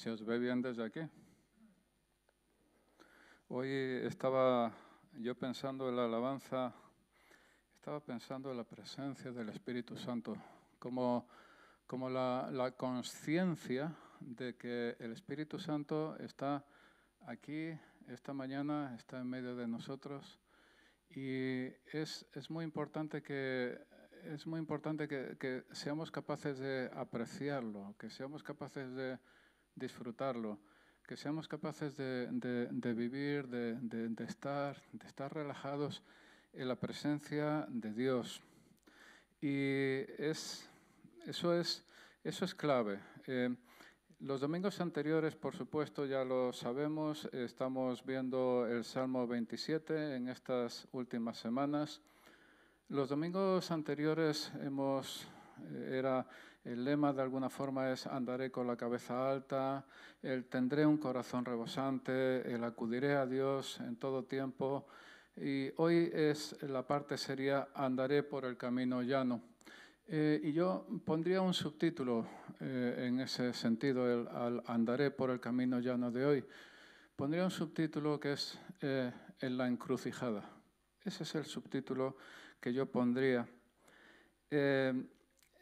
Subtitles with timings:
[0.00, 1.00] ¿Se os ve bien desde aquí?
[3.48, 4.72] Hoy estaba
[5.18, 6.72] yo pensando en la alabanza,
[7.74, 10.34] estaba pensando en la presencia del Espíritu Santo,
[10.78, 11.28] como,
[11.86, 16.64] como la, la conciencia de que el Espíritu Santo está
[17.26, 17.78] aquí
[18.08, 20.40] esta mañana, está en medio de nosotros
[21.10, 23.78] y es, es muy importante que
[24.24, 29.18] es muy importante que, que, seamos capaces de apreciarlo, que seamos capaces de
[29.80, 30.58] disfrutarlo,
[31.06, 36.02] que seamos capaces de, de, vivir, de, de, estar, de estar relajados
[36.52, 38.40] en la presencia de Dios.
[39.40, 40.68] Y es,
[41.26, 41.82] eso, es,
[42.22, 43.00] eso es clave.
[43.26, 43.52] Eh,
[44.20, 50.86] los domingos anteriores, por supuesto, ya lo sabemos, estamos viendo el Salmo 27 en estas
[50.92, 52.02] últimas semanas.
[52.88, 55.26] Los domingos anteriores hemos,
[55.62, 56.26] eh, era
[56.64, 59.86] el lema de alguna forma es andaré con la cabeza alta,
[60.22, 64.86] el tendré un corazón rebosante, el acudiré a Dios en todo tiempo.
[65.36, 69.40] Y hoy es la parte sería andaré por el camino llano.
[70.06, 72.26] Eh, y yo pondría un subtítulo
[72.58, 76.44] eh, en ese sentido, el, al andaré por el camino llano de hoy.
[77.16, 80.50] Pondría un subtítulo que es eh, en la encrucijada.
[81.04, 82.16] Ese es el subtítulo
[82.60, 83.46] que yo pondría.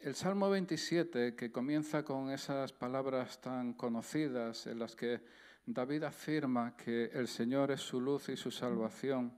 [0.01, 5.21] El Salmo 27, que comienza con esas palabras tan conocidas en las que
[5.65, 9.33] David afirma que el Señor es su luz y su salvación,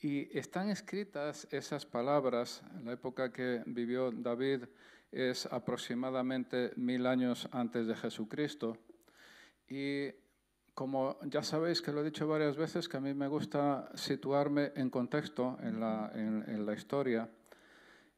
[0.00, 4.64] y están escritas esas palabras, la época que vivió David
[5.10, 8.76] es aproximadamente mil años antes de Jesucristo.
[9.68, 10.10] Y
[10.74, 14.70] como ya sabéis que lo he dicho varias veces, que a mí me gusta situarme
[14.76, 17.28] en contexto en la, en, la historia,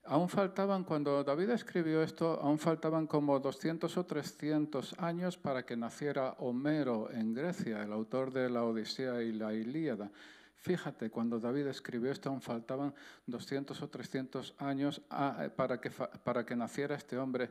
[0.04, 5.76] aún faltaban, cuando David escribió esto, aún faltaban como 200 o 300 años para que
[5.76, 10.10] naciera Homero en Grecia, el autor de la Odisea y la Ilíada.
[10.56, 12.94] Fíjate, cuando David escribió esto, aún faltaban
[13.26, 17.50] 200 o 300 años ah, eh, para que, para que naciera este hombre,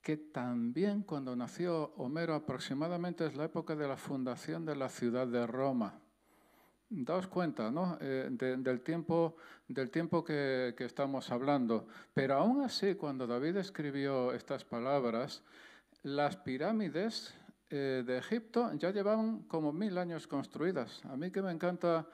[0.00, 5.26] que también cuando nació Homero aproximadamente es la época de la fundación de la ciudad
[5.26, 5.98] de Roma.
[6.88, 7.98] Daos cuenta ¿no?
[8.00, 9.36] Eh, del tiempo,
[9.66, 11.88] del tiempo que, estamos hablando.
[12.14, 15.42] Pero aún así, cuando David escribió estas palabras,
[16.04, 17.34] las pirámides
[17.70, 21.04] eh, de Egipto ya llevaban como mil años construidas.
[21.06, 22.06] A mí que me encanta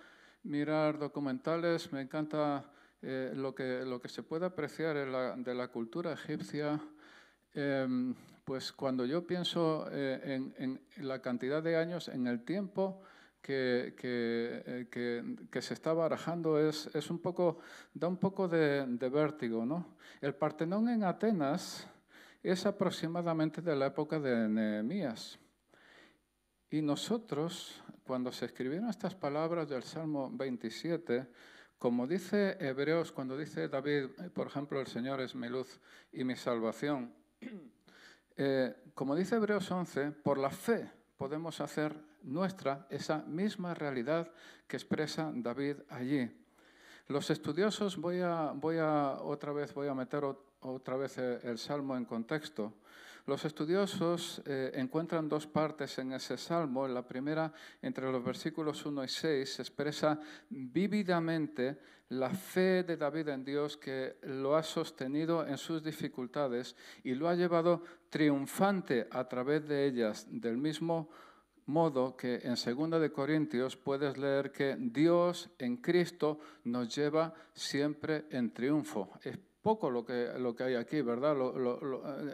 [0.44, 2.64] mirar documentales, me encanta
[3.02, 4.96] eh, lo, que, lo que se puede apreciar
[5.36, 6.80] de la cultura egipcia.
[7.54, 8.14] Em,
[8.46, 13.02] pues cuando yo pienso en, la cantidad de años, en el tiempo
[13.42, 17.58] que, que, eh, que, se está barajando, es, es, un poco,
[17.92, 19.66] da un poco de, vértigo.
[19.66, 19.97] ¿no?
[20.20, 21.86] El Partenón en Atenas
[22.42, 25.38] es aproximadamente de la época de Nehemías.
[26.70, 31.26] Y nosotros, cuando se escribieron estas palabras del Salmo 27,
[31.78, 35.81] como dice Hebreos, cuando dice David, por ejemplo, el Señor es mi luz
[36.12, 37.12] y mi salvación,
[38.36, 44.30] eh, como dice Hebreos 11, por la fe podemos hacer nuestra esa misma realidad
[44.66, 46.30] que expresa David allí.
[47.08, 48.52] Los estudiosos, voy a,
[49.22, 50.24] otra vez, voy a meter
[50.60, 52.74] otra vez el Salmo en contexto.
[53.26, 56.86] Los estudiosos eh, encuentran dos partes en ese salmo.
[56.86, 60.18] En la primera, entre los versículos 1 y 6, se expresa
[60.50, 61.78] vívidamente
[62.08, 67.28] la fe de David en Dios que lo ha sostenido en sus dificultades y lo
[67.28, 71.08] ha llevado triunfante a través de ellas, del mismo
[71.66, 78.24] modo que en 2 de Corintios puedes leer que Dios en Cristo nos lleva siempre
[78.30, 79.10] en triunfo
[79.62, 81.36] poco lo que, lo que hay aquí, ¿verdad?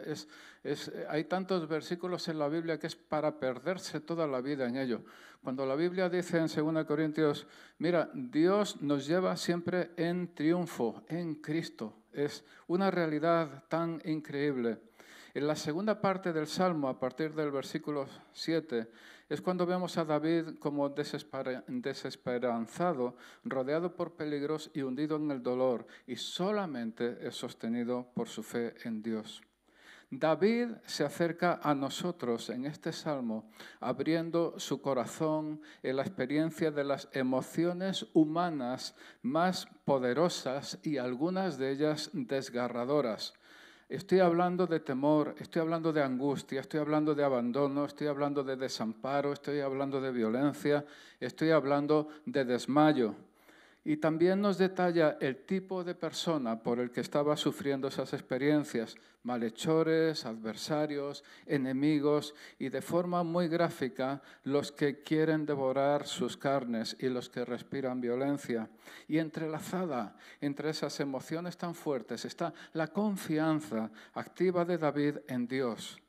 [0.05, 0.27] es,
[0.63, 4.77] es, hay tantos versículos en la Biblia que es para perderse toda la vida en
[4.77, 5.03] ello.
[5.43, 7.47] Cuando la Biblia dice en 2 Corintios,
[7.77, 11.93] mira, Dios nos lleva siempre en triunfo, en Cristo.
[12.11, 14.79] Es una realidad tan increíble.
[15.33, 18.89] En la segunda parte del Salmo, a partir del versículo 7,
[19.29, 25.85] es cuando vemos a David como desesperanzado, rodeado por peligros y hundido en el dolor,
[26.07, 29.41] y solamente es sostenido por su fe en Dios.
[30.11, 36.83] David se acerca a nosotros en este salmo, abriendo su corazón en la experiencia de
[36.83, 43.35] las emociones humanas más poderosas y algunas de ellas desgarradoras.
[43.89, 48.55] Estoy hablando de temor, estoy hablando de angustia, estoy hablando de abandono, estoy hablando de
[48.55, 50.85] desamparo, estoy hablando de violencia,
[51.19, 53.15] estoy hablando de desmayo.
[53.89, 58.95] Y también nos detalla el tipo de persona por el que estaba sufriendo esas experiencias,
[59.23, 67.09] malhechores, adversarios, enemigos y de forma muy gráfica los que quieren devorar sus carnes y
[67.09, 68.69] los que respiran violencia.
[69.07, 75.99] Y entrelazada entre esas emociones tan fuertes está la confianza activa de David en Dios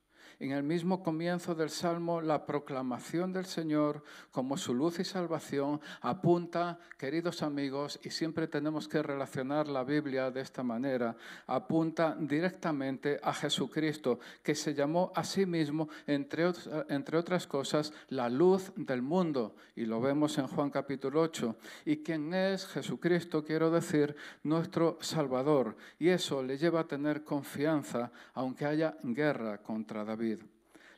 [0.41, 5.83] en el mismo comienzo del Salmo, la proclamación del Señor como su luz y salvación
[6.01, 11.15] apunta, queridos amigos, y siempre tenemos que relacionar la Biblia de esta manera,
[11.47, 16.51] apunta directamente a Jesucristo, que se llamó a sí mismo, entre,
[16.89, 19.55] entre otras cosas, la luz del mundo.
[19.77, 21.57] Y lo vemos en Juan capítulo 8.
[21.85, 23.45] ¿Y quién es Jesucristo?
[23.45, 25.77] Quiero decir, nuestro Salvador.
[25.99, 30.30] Y eso le lleva a tener confianza, aunque haya guerra contra David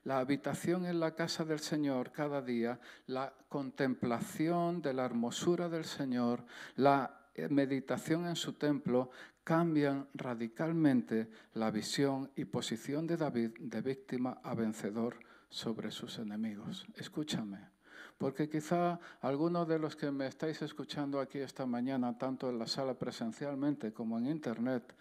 [0.04, 5.84] la habitación en la casa del Señor cada día, la contemplación de la hermosura del
[5.84, 6.44] Señor,
[6.76, 9.10] la eh, meditación en su templo,
[9.44, 15.16] cambian radicalmente la visión y posición de David de víctima a vencedor
[15.48, 16.86] sobre sus enemigos.
[16.96, 17.58] Escúchame,
[18.18, 22.66] porque quizá algunos de los que me estáis escuchando aquí esta mañana, tanto en la
[22.66, 24.94] sala presencialmente como en internet,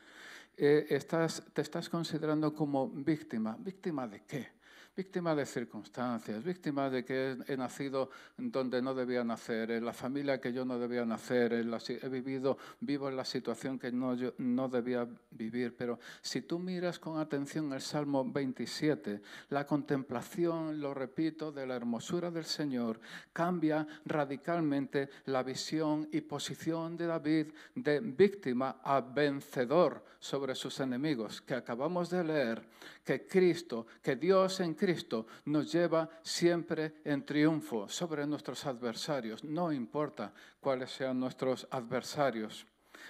[0.57, 3.57] eh, estás, te estás considerando como víctima.
[3.59, 4.60] ¿Víctima de qué?
[4.95, 10.41] Víctima de circunstancias, víctima de que he, nacido donde no debía nacer, en la familia
[10.41, 14.67] que yo no debía nacer, he vivido, vivo en la situación que no, yo, no
[14.67, 15.75] debía vivir.
[15.77, 21.75] Pero si tú miras con atención el Salmo 27, la contemplación, lo repito, de la
[21.75, 22.99] hermosura del Señor
[23.31, 31.41] cambia radicalmente la visión y posición de David de víctima a vencedor sobre sus enemigos,
[31.41, 32.61] que acabamos de leer,
[33.03, 39.71] que Cristo, que Dios en Cristo nos lleva siempre en triunfo sobre nuestros adversarios, no
[39.71, 42.65] importa cuáles sean nuestros adversarios.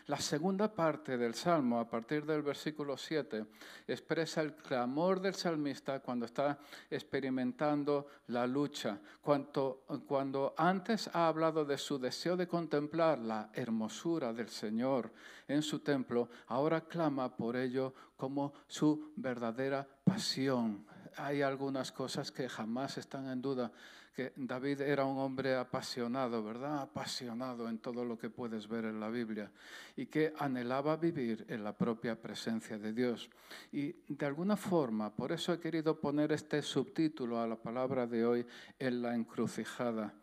[0.07, 3.45] La segunda parte del Salmo, a partir del versículo 7,
[3.87, 6.59] expresa el clamor del salmista cuando está
[6.89, 8.99] experimentando la lucha.
[9.21, 15.09] Cuando, cuando antes ha hablado de su deseo de contemplar la hermosura del Señor
[15.47, 22.49] en su templo, ahora clama por ello como su verdadera pasión hay algunas cosas que
[22.49, 23.71] jamás están en duda,
[24.15, 26.81] que David era un hombre apasionado, ¿verdad?
[26.81, 29.49] Apasionado en todo lo que puedes ver en la Biblia
[29.95, 33.29] y que anhelaba vivir en la propia presencia de Dios.
[33.71, 38.25] Y de alguna forma, por eso he querido poner este subtítulo a la palabra de
[38.25, 38.45] hoy
[38.79, 40.13] en la encrucijada.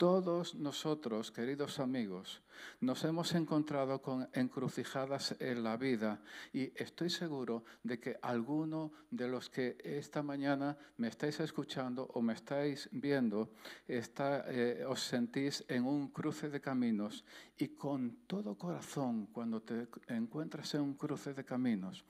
[0.00, 2.40] Todos nosotros, queridos amigos,
[2.80, 6.22] nos hemos encontrado con encrucijadas en la vida
[6.54, 12.22] y estoy seguro de que alguno de los que esta mañana me estáis escuchando o
[12.22, 13.52] me estáis viendo,
[13.86, 17.22] está, eh, os sentís en un cruce de caminos
[17.58, 22.06] y con todo corazón, cuando te encuentras en un cruce de caminos,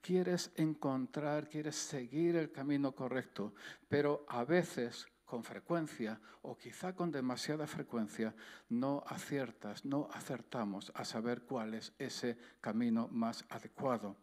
[0.00, 3.54] quieres encontrar, quieres seguir el camino correcto,
[3.88, 8.34] pero a veces con frecuencia o quizá con demasiada frecuencia
[8.72, 14.16] no aciertas, no acertamos a saber cuál es ese camino más adecuado.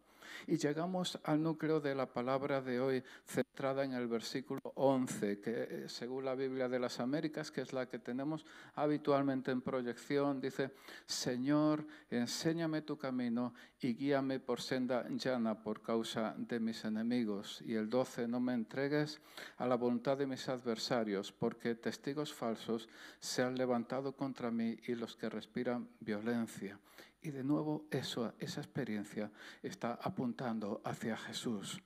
[0.46, 5.50] Y llegamos al núcleo de la palabra de hoy, centrada en el versículo 11, que
[5.52, 8.44] eh, según la Biblia de las Américas, que es la que tenemos
[8.74, 10.72] habitualmente en proyección, dice,
[11.06, 17.62] Señor, enséñame tu camino y guíame por senda llana por causa de mis enemigos.
[17.62, 19.20] Y el 12, no me entregues
[19.58, 22.88] a la voluntad de mis adversarios, porque testigos falsos
[23.20, 26.78] se han levantado contra mí y los que respiran violencia.
[27.26, 31.82] Y de nuevo esa experiencia está apuntando hacia Jesús.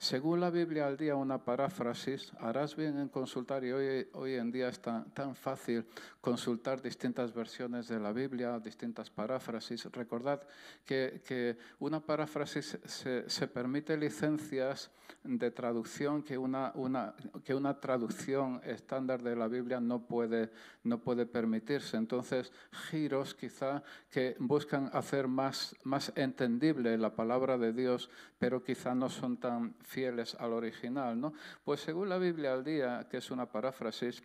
[0.00, 4.50] Según la Biblia al día, una paráfrasis, harás bien en consultar, y hoy, hoy en
[4.50, 5.84] día es tan, tan, fácil
[6.22, 9.84] consultar distintas versiones de la Biblia, distintas paráfrasis.
[9.92, 10.40] Recordad
[10.86, 14.90] que, que una paráfrasis se, se, permite licencias
[15.22, 17.14] de traducción que una, una,
[17.44, 20.50] que una traducción estándar de la Biblia no puede,
[20.82, 21.98] no puede permitirse.
[21.98, 22.52] Entonces,
[22.88, 29.10] giros quizá que buscan hacer más, más entendible la palabra de Dios, pero quizá no
[29.10, 31.20] son tan fieles al original.
[31.20, 31.32] ¿no?
[31.64, 34.22] Pues según la Biblia al día, que es una paráfrasis,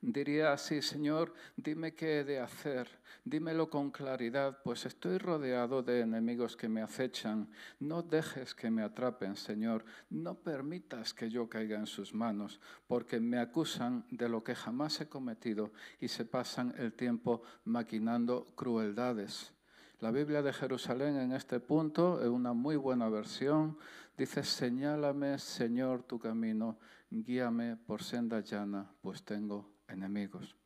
[0.00, 2.88] diría así, Señor, dime qué he de hacer,
[3.24, 7.50] dímelo con claridad, pues estoy rodeado de enemigos que me acechan.
[7.80, 13.20] No dejes que me atrapen, Señor, no permitas que yo caiga en sus manos, porque
[13.20, 19.52] me acusan de lo que jamás he cometido y se pasan el tiempo maquinando crueldades.
[20.00, 23.76] La Biblia de Jerusalén en este punto, es una muy buena versión,
[24.20, 26.78] dice, señálame, Señor, tu camino,
[27.10, 30.56] guíame por senda llana, pues tengo enemigos.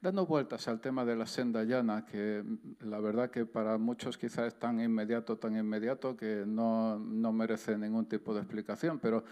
[0.00, 2.42] dando vueltas al tema de la senda llana, que
[2.80, 7.76] la verdad que para muchos quizás es tan inmediato, tan inmediato, que no, no merece
[7.76, 9.22] ningún tipo de explicación, pero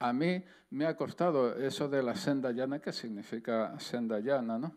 [0.00, 4.58] a mí me ha costado eso de la senda llana, ¿qué significa senda llana?
[4.58, 4.74] ¿no?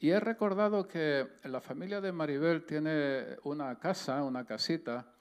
[0.00, 5.11] Y he recordado que la familia de Maribel tiene una casa, una casita,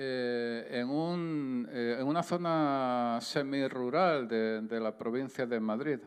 [0.00, 5.98] eh, en, un, eh, en, una zona semirural de, de la provincia de Madrid.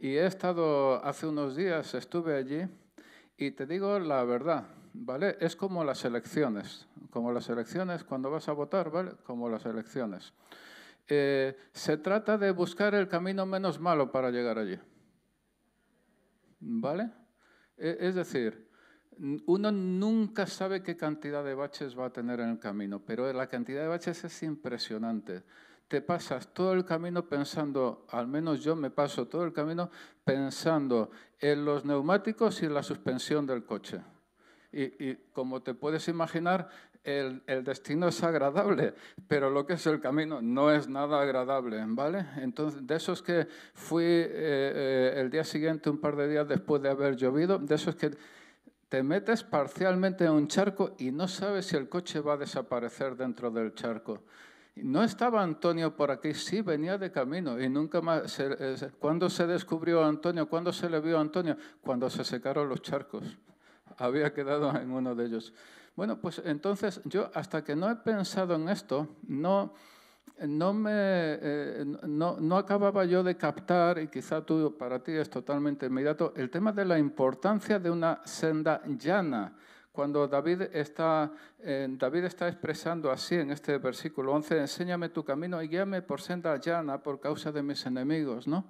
[0.00, 2.66] Y he estado, hace unos días estuve allí
[3.36, 5.36] y te digo la verdad, ¿vale?
[5.40, 9.12] Es como las elecciones, como las elecciones cuando vas a votar, ¿vale?
[9.24, 10.32] Como las elecciones.
[11.06, 14.78] Eh, se trata de buscar el camino menos malo para llegar allí.
[16.60, 17.10] ¿Vale?
[17.76, 18.67] E, es decir,
[19.46, 23.48] uno nunca sabe qué cantidad de baches va a tener en el camino, pero la
[23.48, 25.42] cantidad de baches es impresionante.
[25.88, 29.90] Te pasas todo el camino pensando, al menos yo me paso todo el camino
[30.22, 31.10] pensando
[31.40, 34.00] en los neumáticos y en la suspensión del coche.
[34.70, 36.68] Y, como te puedes imaginar,
[37.02, 38.92] el, el, destino es agradable,
[39.26, 42.26] pero lo que es el camino no es nada agradable, ¿vale?
[42.36, 46.82] Entonces, de esos que fui eh, eh, el día siguiente, un par de días después
[46.82, 48.10] de haber llovido, de esos que
[48.88, 53.16] te metes parcialmente en un charco y no sabes si el coche va a desaparecer
[53.16, 54.22] dentro del charco.
[54.76, 58.30] No estaba Antonio por aquí, sí, venía de camino y nunca más.
[58.30, 60.48] Se, ¿Cuándo se descubrió Antonio?
[60.48, 61.56] ¿Cuándo se le vio a Antonio?
[61.80, 63.24] Cuando se secaron los charcos.
[63.96, 65.52] Había quedado en uno de ellos.
[65.96, 69.74] Bueno, pues entonces yo hasta que no he pensado en esto, no,
[70.46, 75.28] no, me, eh, no, no, acababa yo de captar, y quizá tú, para ti es
[75.28, 79.52] totalmente inmediato, el tema de la importancia de una senda llana.
[79.90, 85.60] Cuando David está, eh, David está expresando así en este versículo 11, enséñame tu camino
[85.60, 88.66] y guíame por senda llana por causa de mis enemigos, ¿no?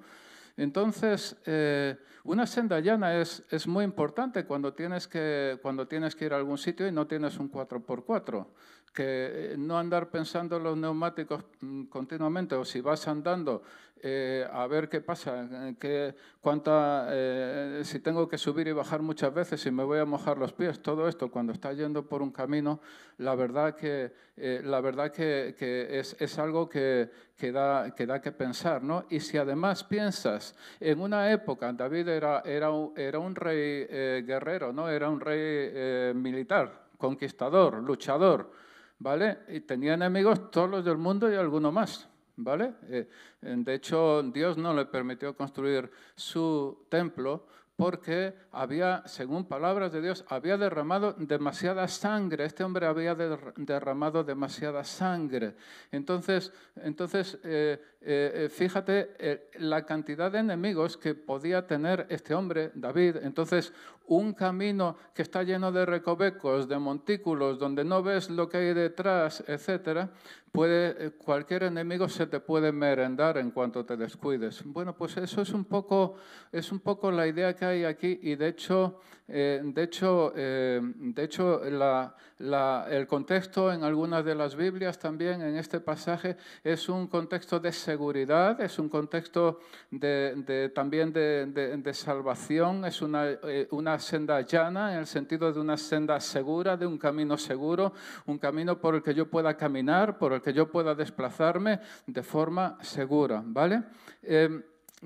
[0.57, 6.25] Entonces, eh, una senda llana es, es, muy importante cuando tienes, que, cuando tienes que
[6.25, 8.47] ir a algún sitio y no tienes un 4x4
[8.91, 13.63] que eh, no andar pensando en los neumáticos mm, continuamente o si vas andando
[14.01, 19.35] eh, a ver qué pasa, qué, cuánta, eh, si tengo que subir y bajar muchas
[19.35, 22.31] veces, si me voy a mojar los pies, todo esto cuando estás yendo por un
[22.31, 22.81] camino,
[23.17, 25.57] la verdad que, la verdad que,
[25.91, 28.85] es, es, algo que, que, da, que da que pensar.
[28.85, 29.05] ¿no?
[29.11, 33.85] Y si además piensas en una época, David era, era, era un rey
[34.23, 34.89] guerrero, ¿no?
[34.89, 38.68] era un rey militar, conquistador, luchador.
[38.99, 39.39] ¿Vale?
[39.49, 42.75] Y tenía enemigos todos los del mundo y alguno más, ¿vale?
[42.89, 43.09] Eh,
[43.41, 47.47] de hecho, Dios no le permitió construir su templo
[47.79, 52.45] porque había, según palabras de Dios, había derramado demasiada sangre.
[52.45, 55.55] Este hombre había derramado demasiada sangre.
[55.93, 63.17] Entonces, entonces eh, eh, fíjate la cantidad de enemigos que podía tener este hombre, David.
[63.23, 63.73] Entonces,
[64.09, 68.75] un camino que está lleno de recovecos, de montículos, donde no ves lo que hay
[68.75, 70.11] detrás, etcétera,
[70.51, 74.63] puede, eh, cualquier enemigo se te puede merendar en cuanto te descuides.
[74.65, 76.17] Bueno, pues eso es un poco,
[76.51, 80.81] es un poco la idea que hay aquí y de hecho, eh, de hecho, eh,
[80.83, 87.09] de hecho el contexto en algunas de las Biblias también en este pasaje es un
[87.09, 93.25] contexto de seguridad, es un contexto de, también de, salvación, es una,
[93.71, 97.95] una senda llana en el sentido de una senda segura, de un camino seguro,
[98.27, 102.23] un camino por el que yo pueda caminar, por el que yo pueda desplazarme de
[102.23, 103.85] forma segura, ¿vale?
[104.23, 104.61] Eh,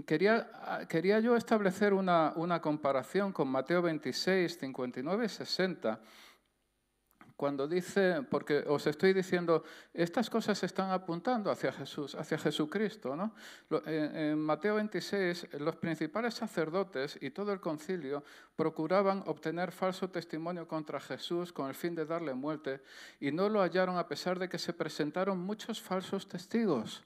[0.05, 0.51] quería,
[0.89, 6.01] quería, yo establecer una, una comparación con Mateo 26, 59 y 60
[7.43, 13.17] cuando dice, porque os estoy diciendo, estas cosas están apuntando hacia Jesús, hacia Jesucristo.
[13.17, 13.35] ¿no?
[13.85, 18.23] En Mateo 26, los principales sacerdotes y todo el concilio
[18.55, 22.81] procuraban obtener falso testimonio contra Jesús con el fin de darle muerte
[23.19, 27.03] y no lo hallaron a pesar de que se presentaron muchos falsos testigos.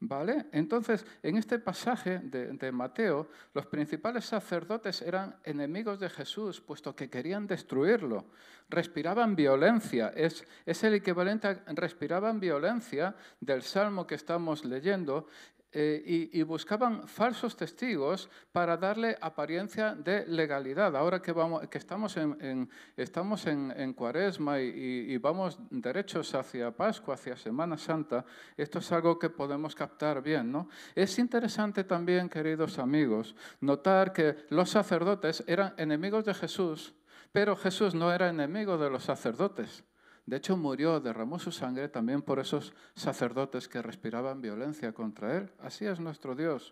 [0.00, 0.46] ¿Vale?
[0.52, 7.10] Entonces, en este pasaje de, Mateo, los principales sacerdotes eran enemigos de Jesús, puesto que
[7.10, 8.26] querían destruirlo.
[8.68, 15.26] Respiraban violencia, es, es el equivalente a respiraban violencia del salmo que estamos leyendo,
[15.70, 20.96] eh, y, buscaban falsos testigos para darle apariencia de legalidad.
[20.96, 27.36] Ahora que, vamos, que estamos en, estamos en, cuaresma y, vamos derechos hacia Pascua, hacia
[27.36, 28.24] Semana Santa,
[28.56, 30.50] esto es algo que podemos captar bien.
[30.50, 30.70] ¿no?
[30.94, 36.94] Es interesante también, queridos amigos, notar que los sacerdotes eran enemigos de Jesús,
[37.30, 39.84] pero Jesús no era enemigo de los sacerdotes.
[40.28, 45.50] De hecho, murió, derramó su sangre también por esos sacerdotes que respiraban violencia contra él.
[45.58, 46.70] Así es nuestro Dios.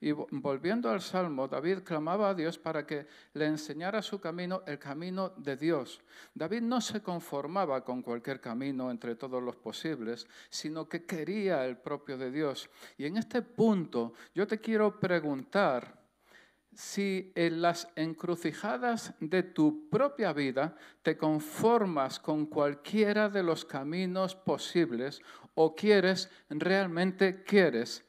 [0.00, 4.78] Y volviendo al Salmo, David clamaba a Dios para que le enseñara su camino, el
[4.78, 6.00] camino de Dios.
[6.32, 11.76] David no se conformaba con cualquier camino entre todos los posibles, sino que quería el
[11.76, 12.70] propio de Dios.
[12.96, 16.05] Y en este punto yo te quiero preguntar,
[16.76, 24.34] si en las encrucijadas de tu propia vida te conformas con cualquiera de los caminos
[24.34, 25.22] posibles
[25.54, 28.04] o quieres, realmente quieres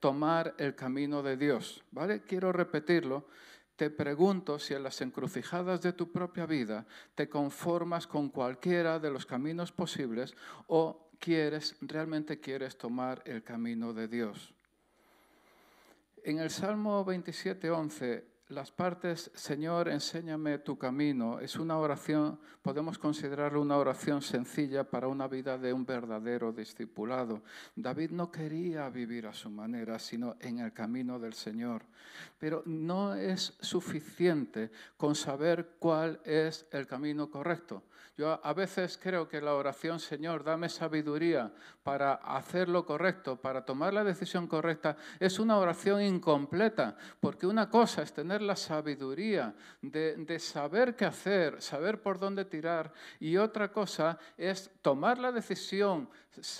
[0.00, 1.84] tomar el camino de Dios.
[1.92, 2.22] ¿Vale?
[2.22, 3.28] Quiero repetirlo.
[3.76, 9.10] Te pregunto si en las encrucijadas de tu propia vida te conformas con cualquiera de
[9.10, 10.34] los caminos posibles
[10.66, 14.52] o quieres, realmente quieres tomar el camino de Dios.
[16.22, 22.98] En el Salmo 27, 11, las partes, Señor, enséñame tu camino, es una oración, podemos
[22.98, 27.42] considerarlo una oración sencilla para una vida de un verdadero discipulado.
[27.74, 31.84] David no quería vivir a su manera, sino en el camino del Señor.
[32.38, 37.84] Pero no es suficiente con saber cuál es el camino correcto.
[38.20, 41.50] Yo a veces creo que la oración, Señor, dame sabiduría
[41.82, 47.70] para hacer lo correcto, para tomar la decisión correcta, es una oración incompleta, porque una
[47.70, 53.72] cosa es tener la sabiduría de, saber qué hacer, saber por dónde tirar, y otra
[53.72, 56.10] cosa es tomar la decisión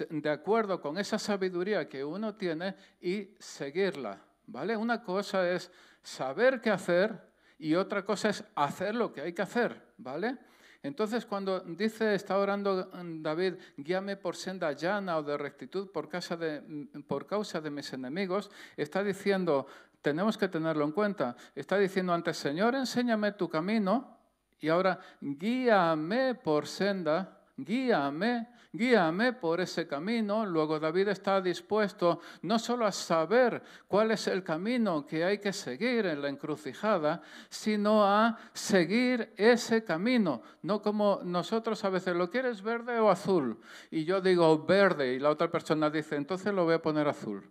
[0.08, 4.18] de acuerdo con esa sabiduría que uno tiene y seguirla.
[4.46, 4.78] ¿Vale?
[4.78, 5.70] Una cosa es
[6.02, 7.20] saber qué hacer
[7.58, 10.38] y otra cosa es hacer lo que hay que hacer, ¿vale?
[10.82, 16.88] Entonces, cuando dice, está orando David, guíame por senda llana o de rectitud por, de,
[17.06, 19.66] por causa de mis enemigos, está diciendo,
[20.00, 24.16] tenemos que tenerlo en cuenta, está diciendo antes, Señor, enséñame tu camino,
[24.58, 30.46] y ahora, guíame por senda, guíame guíame por ese camino.
[30.46, 35.52] Luego David está dispuesto no solo a saber cuál es el camino que hay que
[35.52, 40.42] seguir en la encrucijada, sino a seguir ese camino.
[40.62, 43.58] No como nosotros a veces, ¿lo quieres verde o azul?
[43.90, 47.50] Y yo digo verde y la otra persona dice, entonces lo voy a poner azul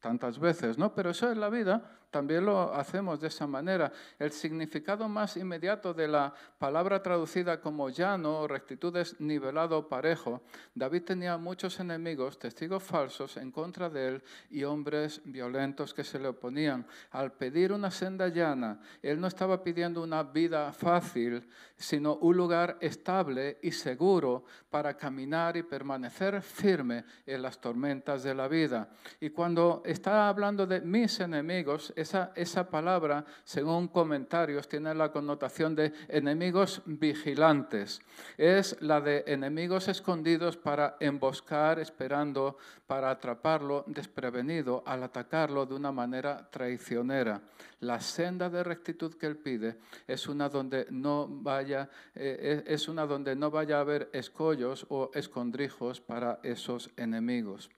[0.00, 0.94] tantas veces, ¿no?
[0.94, 3.92] Pero eso es la vida, también lo hacemos de esa manera.
[4.18, 10.42] El significado más inmediato de la palabra traducida como llano o rectitud es nivelado parejo.
[10.74, 16.18] David tenía muchos enemigos, testigos falsos en contra de él y hombres violentos que se
[16.18, 16.86] le oponían.
[17.12, 22.76] Al pedir una senda llana, él no estaba pidiendo una vida fácil, sino un lugar
[22.80, 28.88] estable y seguro para caminar y permanecer firme en las tormentas de la vida.
[29.20, 35.74] Y cuando está hablando de mis enemigos, esa, esa palabra, según comentarios, tiene la connotación
[35.74, 38.00] de enemigos vigilantes.
[38.36, 45.92] Es la de enemigos escondidos para emboscar, esperando para atraparlo desprevenido al atacarlo de una
[45.92, 47.40] manera traicionera.
[47.80, 53.06] La senda de rectitud que él pide es una donde no vaya, eh, es una
[53.06, 57.70] donde no vaya a haber escollos o escondrijos para esos enemigos.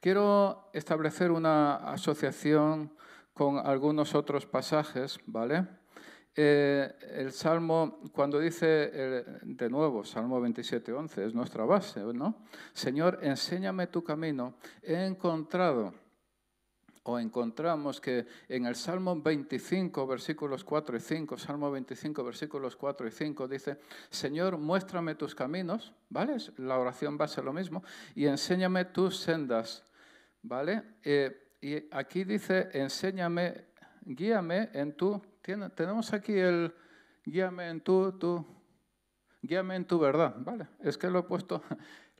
[0.00, 2.90] Quiero establecer una asociación
[3.36, 5.66] con algunos otros pasajes, ¿vale?
[6.34, 8.66] Eh, el Salmo, cuando dice,
[9.42, 12.46] de nuevo, Salmo 27, 11, es nuestra base, ¿no?
[12.72, 14.54] Señor, enséñame tu camino.
[14.82, 15.92] He encontrado
[17.02, 23.06] o encontramos que en el Salmo 25, versículos 4 y 5, Salmo 25, versículos 4
[23.06, 26.38] y 5, dice, Señor, muéstrame tus caminos, ¿vale?
[26.56, 29.84] La oración va a ser lo mismo, y enséñame tus sendas,
[30.40, 30.82] ¿vale?
[31.04, 33.64] Eh, y aquí dice, enséñame,
[34.02, 35.20] guíame en tu,
[35.74, 36.72] tenemos aquí el,
[37.24, 38.46] guíame en tu, tu,
[39.42, 40.68] guíame en tu verdad, ¿vale?
[40.78, 41.64] Es que lo he puesto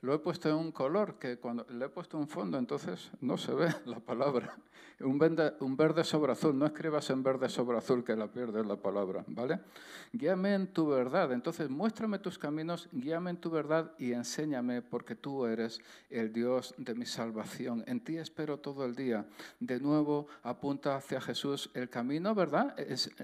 [0.01, 3.37] lo he puesto en un color que cuando le he puesto un fondo, entonces no
[3.37, 4.55] se ve la palabra.
[4.99, 9.23] Un verde, sobre azul, no escribas en verde sobre azul que la pierdes la palabra,
[9.27, 9.59] ¿vale?
[10.11, 15.13] Guíame en tu verdad, entonces muéstrame tus caminos, guíame en tu verdad y enséñame porque
[15.13, 17.83] tú eres el Dios de mi salvación.
[17.85, 19.27] En ti espero todo el día.
[19.59, 22.75] De nuevo apunta hacia Jesús el camino, ¿verdad?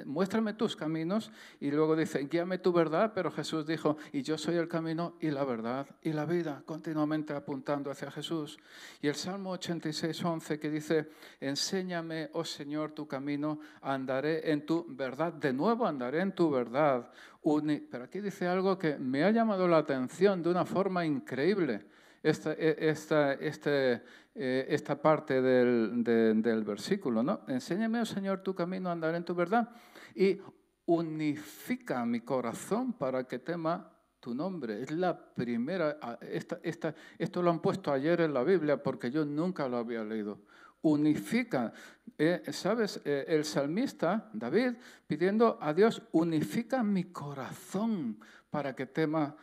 [0.06, 4.58] muéstrame tus caminos y luego dice, guíame tu verdad, pero Jesús dijo, y yo soy
[4.58, 8.58] el camino y la verdad y la vida continuamente apuntando hacia Jesús.
[9.02, 14.86] Y el Salmo 86, 11 que dice, enséñame, oh Señor, tu camino, andaré en tu
[14.88, 15.34] verdad.
[15.34, 17.12] De nuevo andaré en tu verdad.
[17.44, 21.86] Pero aquí dice algo que me ha llamado la atención de una forma increíble.
[22.22, 24.02] Esta, e, esta, este,
[24.34, 27.42] eh, esta parte del, del versículo, ¿no?
[27.48, 29.70] Enséñame, oh Señor, tu camino, andaré en tu verdad.
[30.16, 30.40] Y
[30.86, 33.93] unifica mi corazón para que tema
[34.24, 34.82] tu nombre.
[34.82, 39.76] Es la primera, esto lo han puesto ayer en la Biblia porque yo nunca lo
[39.76, 40.40] había leído.
[40.84, 41.74] unifica.
[42.18, 43.02] Eh, ¿Sabes?
[43.04, 44.76] Eh, el salmista, David,
[45.08, 48.18] pidiendo a Dios, unifica mi corazón
[48.50, 49.36] para que tema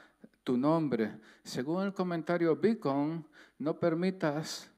[0.45, 1.19] tu nombre.
[1.45, 3.27] Según el comentario Beacon,
[3.59, 4.70] no permitas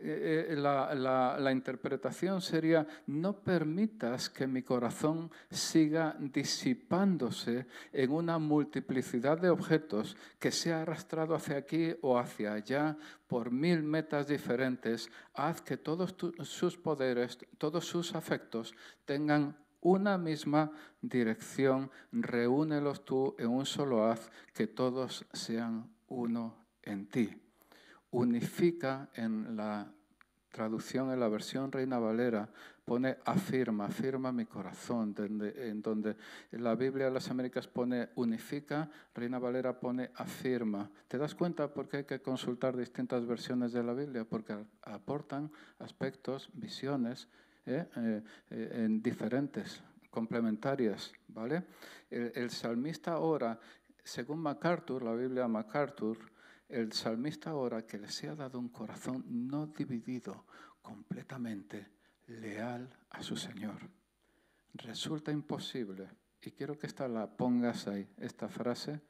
[0.00, 9.38] eh, eh, la, interpretación sería, no permitas que mi corazón siga disipándose en una multiplicidad
[9.38, 15.10] de objetos que sea arrastrado hacia aquí o hacia allá por mil metas diferentes.
[15.34, 21.90] Haz que todos sus poderes, todos sus afectos tengan una misma dirección.
[22.12, 27.47] Reúnelos tú en un solo haz, que todos sean uno en ti
[28.10, 29.92] unifica en la
[30.50, 32.48] traducción, en la versión Reina Valera,
[32.84, 36.16] pone afirma, afirma mi corazón, en donde
[36.52, 40.90] la Biblia de las Américas pone unifica, Reina Valera pone afirma.
[41.06, 44.24] ¿Te das cuenta por qué hay que consultar distintas versiones de la Biblia?
[44.24, 47.28] Porque aportan aspectos, visiones
[47.66, 47.86] ¿eh?
[47.96, 51.12] Eh, eh, en diferentes, complementarias.
[51.28, 51.64] ¿vale?
[52.10, 53.58] El, el salmista ahora,
[54.02, 56.18] según MacArthur, la Biblia MacArthur,
[56.68, 60.44] el salmista ahora que le sea dado un corazón no dividido,
[60.82, 61.88] completamente
[62.26, 63.90] leal a su Señor.
[64.74, 66.08] Resulta imposible,
[66.42, 69.00] y quiero que esta la pongas ahí, esta frase,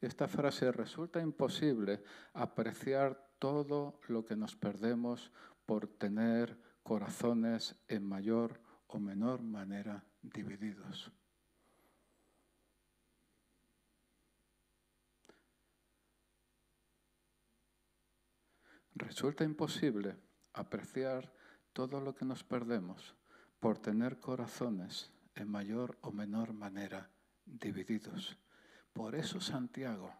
[0.00, 2.02] esta frase resulta imposible
[2.34, 5.32] apreciar todo lo que nos perdemos
[5.66, 11.12] por tener corazones en mayor o menor manera divididos.
[18.98, 20.16] Resulta imposible
[20.54, 21.32] apreciar
[21.72, 23.14] todo lo que nos perdemos
[23.60, 27.08] por tener corazones en mayor o menor manera
[27.46, 28.36] divididos.
[28.92, 30.12] Por eso Santiago,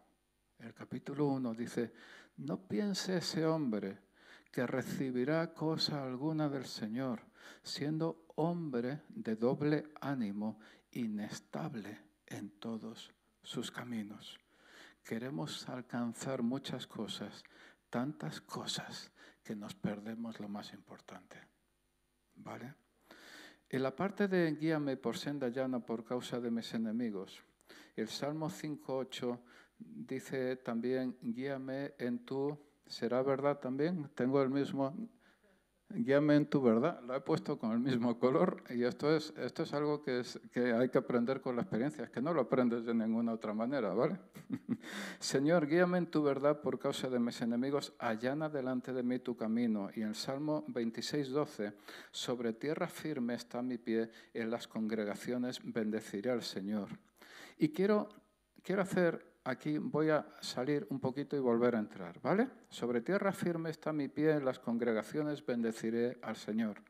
[0.59, 1.93] el capítulo 1 dice,
[2.37, 3.99] no piense ese hombre
[4.49, 7.19] que recibirá cosa alguna del Señor,
[7.61, 10.57] siendo hombre de doble ánimo,
[10.91, 13.13] inestable en todos
[13.43, 14.39] sus caminos.
[15.03, 17.43] Queremos alcanzar muchas cosas,
[17.89, 19.11] tantas cosas
[19.43, 21.37] que nos perdemos lo más importante.
[22.35, 22.73] ¿Vale?
[23.69, 27.43] En la parte de guíame por senda llana por causa de mis enemigos,
[27.95, 29.39] el Salmo 5.8
[29.77, 34.09] dice también, guíame en tu, ¿será verdad también?
[34.15, 34.95] Tengo el mismo,
[35.89, 37.01] guíame en tu verdad.
[37.01, 40.39] Lo he puesto con el mismo color y esto es, esto es algo que, es,
[40.51, 43.53] que hay que aprender con la experiencia, es que no lo aprendes de ninguna otra
[43.53, 44.19] manera, ¿vale?
[45.19, 49.35] Señor, guíame en tu verdad por causa de mis enemigos, allana delante de mí tu
[49.35, 49.89] camino.
[49.95, 51.73] Y en el Salmo 26, 12,
[52.11, 56.89] sobre tierra firme está mi pie, en las congregaciones bendeciré al Señor.
[57.57, 58.09] Y quiero,
[58.63, 62.47] quiero hacer aquí voy a salir un poquito y volver a entrar, ¿vale?
[62.69, 66.81] Sobre tierra firme está mi pie, en las congregaciones bendeciré al Señor.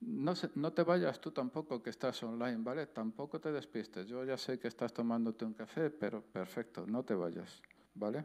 [0.00, 2.86] No, no, te vayas tú tampoco que estás online, ¿vale?
[2.86, 4.06] Tampoco te despistes.
[4.06, 7.62] Yo ya sé que estás tomándote un café, pero perfecto, no te vayas,
[7.94, 8.24] ¿vale?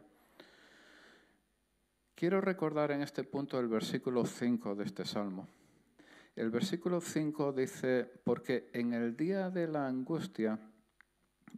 [2.14, 5.48] Quiero recordar en este punto el versículo 5 de este salmo.
[6.36, 10.58] El versículo 5 dice, porque en el día de la angustia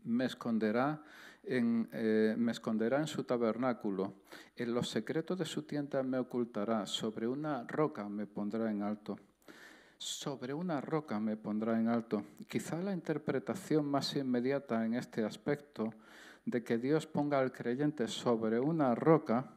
[0.04, 1.02] me esconderá
[1.42, 4.14] en, eh, me esconderá en su tabernáculo,
[4.56, 9.18] en los secretos de su tienda me ocultará, sobre una roca me pondrá en alto.
[9.98, 12.22] Sobre una roca me pondrá en alto.
[12.48, 15.94] Quizá la interpretación más inmediata en este aspecto
[16.44, 19.56] de que Dios ponga al creyente sobre una roca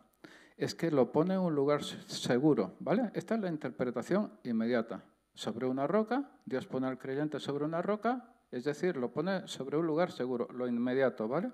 [0.58, 3.12] es que lo pone en un lugar seguro, ¿vale?
[3.14, 5.04] Esta es la interpretación inmediata.
[5.34, 9.78] Sobre una roca, Dios pone al creyente sobre una roca, es decir, lo pone sobre
[9.78, 11.52] un lugar seguro, lo inmediato, ¿vale?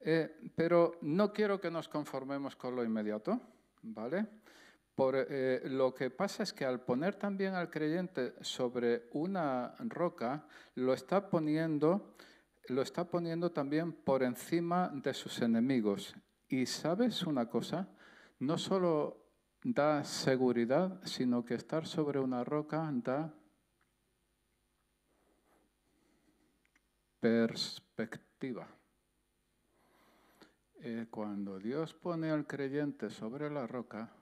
[0.00, 3.40] Eh, pero no quiero que nos conformemos con lo inmediato,
[3.82, 4.26] ¿vale?
[4.94, 10.46] Por, eh, lo que pasa es que al poner también al creyente sobre una roca,
[10.74, 12.14] lo está poniendo,
[12.68, 16.14] lo está poniendo también por encima de sus enemigos.
[16.48, 17.88] Y sabes una cosa,
[18.38, 19.26] no solo
[19.62, 23.34] da seguridad, sino que estar sobre una roca da
[27.26, 28.68] perspectiva.
[30.80, 34.12] Eh, cuando Dios pone al creyente sobre la roca,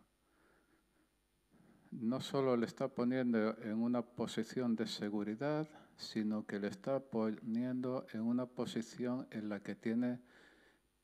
[1.90, 8.07] no solo le está poniendo en una posición de seguridad, sino que le está poniendo
[8.14, 10.21] en una posición en la que tiene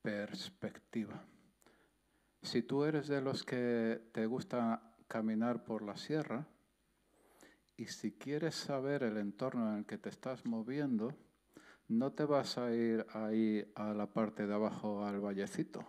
[0.01, 1.23] perspectiva.
[2.41, 6.47] Si tú eres de los que te gusta caminar por la sierra
[7.77, 11.15] y si quieres saber el entorno en el que te estás moviendo,
[11.91, 15.85] no te vas a ir ahí a la parte de abajo al vallecito.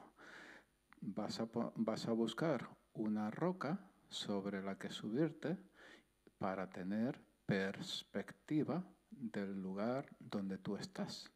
[1.00, 5.56] Vas a, vas a buscar una roca sobre la que subirte
[6.38, 11.30] para tener perspectiva del lugar donde tú estás.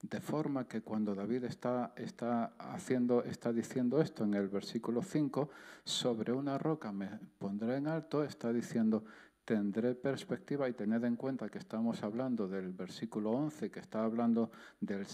[0.00, 5.50] De forma que cuando David está, está, haciendo, está diciendo esto en el versículo 5,
[5.84, 9.04] sobre una roca me pondré en alto, está diciendo,
[9.48, 14.50] tendré perspectiva y tened en cuenta que estamos hablando del versículo 11, que está hablando
[14.78, 15.06] del,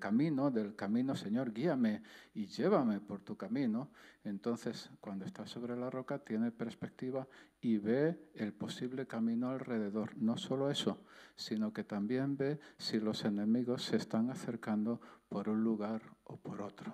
[0.00, 2.02] camino, del camino, Señor, guíame
[2.34, 3.92] y llévame por tu camino.
[4.24, 7.28] Entonces, cuando está sobre la roca, tiene perspectiva
[7.60, 10.16] y ve el posible camino alrededor.
[10.16, 11.04] No solo eso,
[11.36, 16.62] sino que también ve si los enemigos se están acercando por un lugar o por
[16.62, 16.92] otro.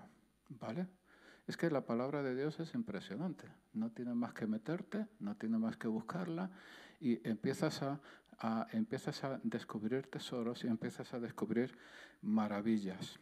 [0.50, 0.97] ¿Vale?
[1.48, 3.48] Es que la palabra de Dios es impresionante.
[3.72, 6.50] No tiene más que meterte, no tiene más que buscarla
[7.00, 11.74] y empiezas a, empiezas a descubrir tesoros y empiezas a descubrir
[12.20, 13.18] maravillas.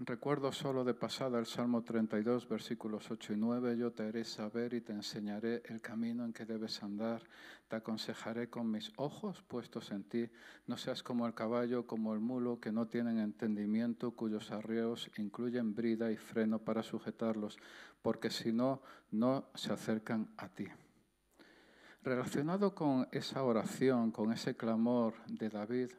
[0.00, 4.72] Recuerdo solo de pasada el Salmo 32, versículos 8 y 9, yo te haré saber
[4.74, 7.24] y te enseñaré el camino en que debes andar,
[7.66, 10.30] te aconsejaré con mis ojos puestos en ti,
[10.68, 15.74] no seas como el caballo, como el mulo, que no tienen entendimiento, cuyos arreos incluyen
[15.74, 17.58] brida y freno para sujetarlos,
[18.00, 18.80] porque si no,
[19.10, 20.68] no se acercan a ti.
[22.04, 25.90] Relacionado con esa oración, con ese clamor de David,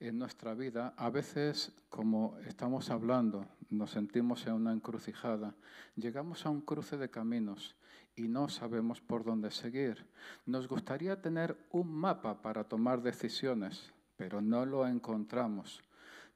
[0.00, 5.54] en nuestra vida, a veces, como estamos hablando, nos sentimos en una encrucijada,
[5.96, 7.76] llegamos a un cruce de caminos
[8.14, 10.06] y no sabemos por dónde seguir.
[10.44, 15.82] Nos gustaría tener un mapa para tomar decisiones, pero no lo encontramos.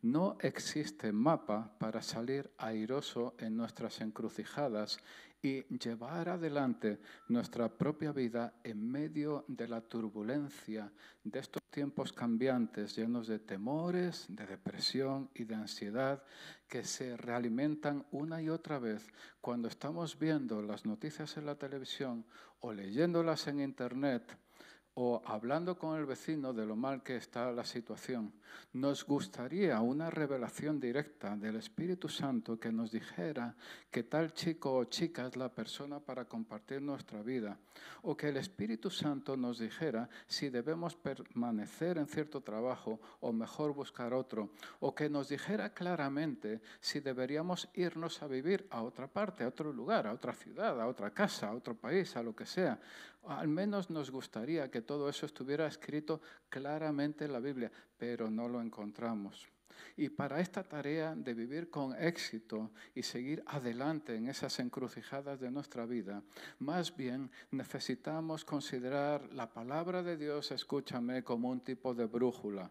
[0.02, 4.98] No existe mapa para salir airoso en nuestras encrucijadas
[5.42, 10.92] y llevar adelante nuestra propia vida en medio de la turbulencia
[11.24, 16.22] de estos tiempos cambiantes llenos de temores, de depresión y de ansiedad
[16.68, 19.06] que se realimentan una y otra vez
[19.40, 22.24] cuando estamos viendo las noticias en la televisión
[22.60, 24.36] o leyéndolas en Internet
[25.02, 28.34] o hablando con el vecino de lo mal que está la situación,
[28.74, 33.56] nos gustaría una revelación directa del Espíritu Santo que nos dijera
[33.90, 37.56] que tal chico o chica es la persona para compartir nuestra vida,
[38.02, 43.72] o que el Espíritu Santo nos dijera si debemos permanecer en cierto trabajo o mejor
[43.72, 49.44] buscar otro, o que nos dijera claramente si deberíamos irnos a vivir a otra parte,
[49.44, 52.44] a otro lugar, a otra ciudad, a otra casa, a otro país, a lo que
[52.44, 52.78] sea.
[53.24, 58.48] Al menos nos gustaría que todo eso estuviera escrito claramente en la Biblia, pero no
[58.48, 59.48] lo encontramos.
[59.96, 65.50] Y para esta tarea de vivir con éxito y seguir adelante en esas encrucijadas de
[65.50, 66.22] nuestra vida,
[66.58, 72.70] más bien necesitamos considerar la palabra de Dios, escúchame, como un tipo de brújula.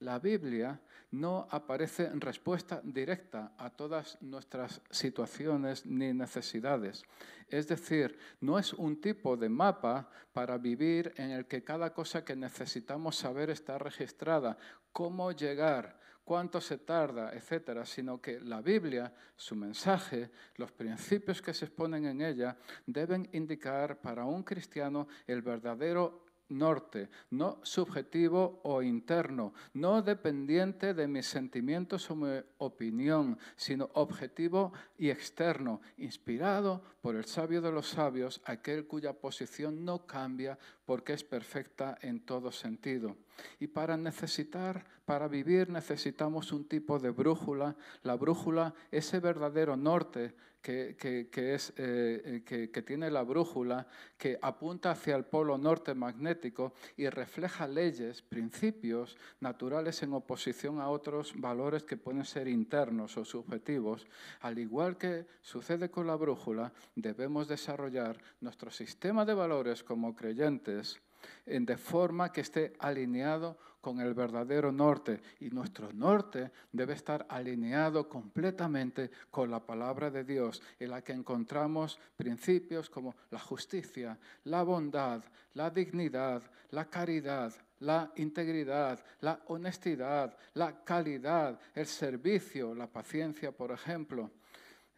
[0.00, 0.80] La Biblia
[1.12, 7.04] no aparece respuesta directa a todas nuestras situaciones ni necesidades.
[7.48, 12.24] Es decir, no es un tipo de mapa para vivir en el que cada cosa
[12.24, 14.58] que necesitamos saber está registrada,
[14.92, 21.54] cómo llegar, cuánto se tarda, etcétera, sino que la Biblia, su mensaje, los principios que
[21.54, 28.82] se exponen en ella, deben indicar para un cristiano el verdadero norte, no subjetivo o
[28.82, 37.16] interno, no dependiente de mis sentimientos o mi opinión, sino objetivo y externo, inspirado por
[37.16, 42.50] el sabio de los sabios, aquel cuya posición no cambia porque es perfecta en todo
[42.52, 43.16] sentido.
[43.60, 50.34] Y para necesitar, para vivir necesitamos un tipo de brújula, la brújula, ese verdadero norte
[50.60, 56.74] que, es, eh, eh, que, tiene la brújula, que apunta hacia el polo norte magnético
[56.96, 63.24] y refleja leyes, principios naturales en oposición a otros valores que pueden ser internos o
[63.24, 64.06] subjetivos.
[64.40, 71.00] Al igual que sucede con la brújula, debemos desarrollar nuestro sistema de valores como creyentes
[71.46, 75.20] de forma que esté alineado con el verdadero norte.
[75.40, 81.12] Y nuestro norte debe estar alineado completamente con la palabra de Dios, en la que
[81.12, 85.22] encontramos principios como la justicia, la bondad,
[85.54, 93.70] la dignidad, la caridad, la integridad, la honestidad, la calidad, el servicio, la paciencia, por
[93.70, 94.30] ejemplo.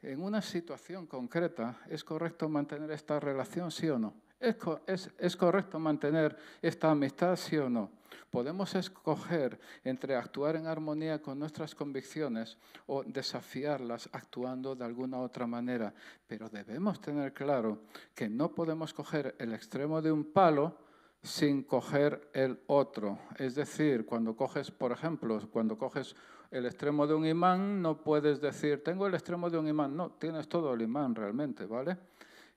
[0.03, 4.15] En una situación concreta, ¿es correcto mantener esta relación, sí o no?
[4.41, 7.91] ¿Es, correcto mantener esta amistad, sí o no?
[8.31, 15.47] Podemos escoger entre actuar en armonía con nuestras convicciones o desafiarlas actuando de alguna otra
[15.47, 15.93] manera,
[16.27, 17.83] pero debemos tener claro
[18.15, 20.79] que no podemos coger el extremo de un palo
[21.23, 23.19] sin coger el otro.
[23.37, 26.17] Es decir, cuando coges, por ejemplo, cuando coges
[26.51, 29.95] el extremo de un imán, no puedes decir, tengo el extremo de un imán.
[29.95, 31.99] No, tienes todo el imán realmente, ¿vale?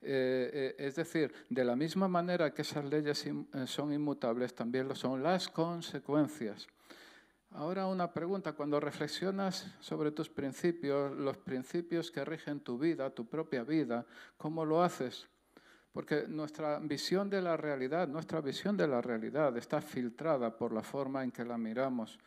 [0.06, 3.34] Eh, eh, es decir, de la misma manera que esas leyes eh,
[3.66, 6.68] son inmutables, también lo son las consecuencias.
[7.52, 13.26] Ahora una pregunta, cuando reflexionas sobre tus principios, los principios que rigen tu vida, tu
[13.28, 14.06] propia vida,
[14.38, 15.28] ¿cómo lo haces?
[15.94, 20.82] Porque nuestra visión de la realidad, nuestra visión de la realidad está filtrada por la
[20.82, 22.18] forma en que la miramos.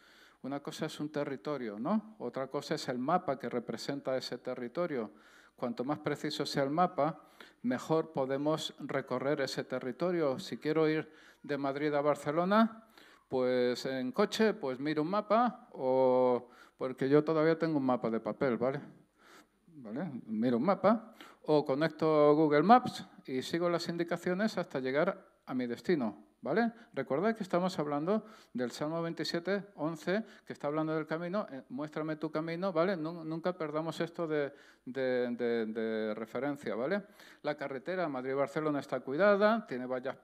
[0.42, 2.14] Una cosa es un territorio, ¿no?
[2.20, 5.10] Otra cosa es el mapa que representa ese territorio.
[5.56, 7.18] Cuanto más preciso sea el mapa,
[7.62, 10.38] mejor podemos recorrer ese territorio.
[10.38, 11.10] Si quiero ir
[11.42, 12.84] de Madrid a Barcelona,
[13.28, 18.20] pues en coche, pues miro un mapa o porque yo todavía tengo un mapa de
[18.20, 18.80] papel, ¿vale?
[19.68, 20.10] ¿Vale?
[20.26, 25.66] Miro un mapa o conecto Google Maps y sigo las indicaciones hasta llegar a mi
[25.66, 26.25] destino.
[26.46, 26.70] ¿Vale?
[26.94, 31.44] Recordad que estamos hablando del Salmo 27, 11, que está hablando del camino.
[31.50, 32.96] Eh, muéstrame tu camino, ¿vale?
[32.96, 34.52] Nunca perdamos esto de,
[36.14, 37.02] referencia, ¿vale?
[37.42, 40.16] La carretera Madrid-Barcelona está cuidada, tiene vallas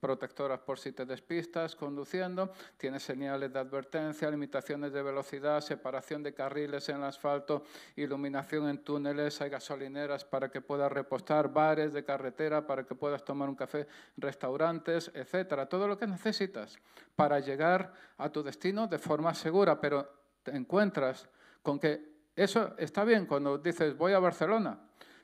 [0.00, 6.34] protectoras por si te despistas conduciendo, tiene señales de advertencia, limitaciones de velocidad, separación de
[6.34, 7.62] carriles en el asfalto,
[7.94, 13.24] iluminación en túneles, hay gasolineras para que puedas repostar, bares de carretera para que puedas
[13.24, 16.78] tomar un café, restaurantes, etcétera todo lo que necesitas
[17.16, 20.08] para llegar a tu destino de forma segura, pero
[20.42, 21.28] te encuentras
[21.62, 24.78] con que eso está bien cuando dices voy a Barcelona,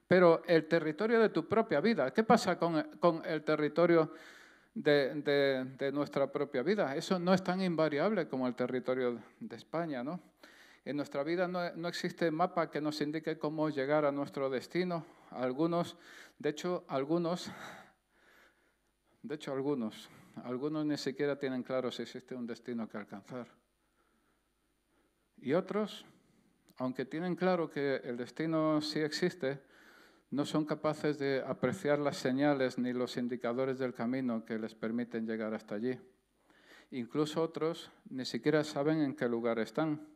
[0.06, 2.84] pero el territorio de tu propia vida, ¿qué pasa con,
[3.24, 4.12] el territorio
[4.74, 6.94] de, nuestra propia vida?
[6.94, 10.20] Eso no es tan invariable como el territorio de España, ¿no?
[10.84, 15.04] En nuestra vida no, no, existe mapa que nos indique cómo llegar a nuestro destino.
[15.30, 15.96] Algunos,
[16.38, 17.50] de hecho, algunos,
[19.22, 20.08] de hecho, algunos
[20.44, 23.46] algunos ni siquiera tienen claro si existe un destino que alcanzar.
[25.38, 26.04] Y otros,
[26.78, 29.60] aunque tienen claro que el destino sí existe,
[30.30, 35.26] no son capaces de apreciar las señales ni los indicadores del camino que les permiten
[35.26, 35.98] llegar hasta allí.
[36.90, 40.06] Incluso otros ni siquiera saben en qué lugar están,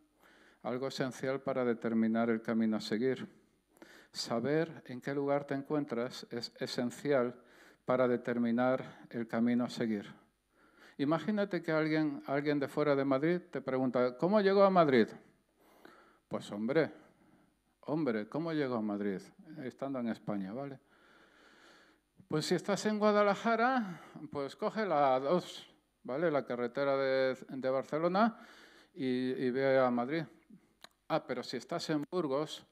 [0.63, 3.29] algo esencial para determinar el camino a seguir.
[4.13, 7.35] Saber en qué lugar te encuentras es esencial
[7.91, 10.07] para determinar el camino a seguir.
[10.99, 15.09] Imagínate que alguien, alguien de fuera de Madrid te pregunta, ¿cómo llegó a Madrid?
[16.29, 16.93] Pues hombre,
[17.81, 19.21] hombre, ¿cómo llegó a Madrid?
[19.65, 20.79] Estando en España, ¿vale?
[22.29, 24.01] Pues si estás en Guadalajara,
[24.31, 25.75] pues coge la 2,
[26.05, 26.31] ¿vale?
[26.31, 28.39] La carretera de, Barcelona
[28.95, 30.23] y, ve a Madrid.
[31.09, 32.65] Ah, pero si estás en Burgos,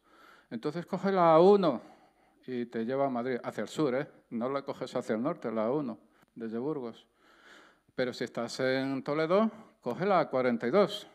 [0.48, 1.97] entonces coge la 1
[2.48, 4.08] y te lleva a Madrid, hacia el sur, ¿eh?
[4.30, 5.98] No la coges hacia el norte, la 1,
[6.34, 7.06] desde Burgos.
[7.94, 9.50] Pero si estás en Toledo,
[9.82, 11.06] coge la 42.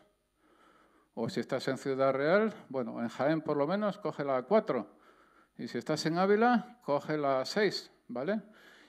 [1.14, 4.86] O si estás en Ciudad Real, bueno, en Jaén por lo menos, coge la 4.
[5.58, 8.40] Y si estás en Ávila, coge la 6, ¿vale?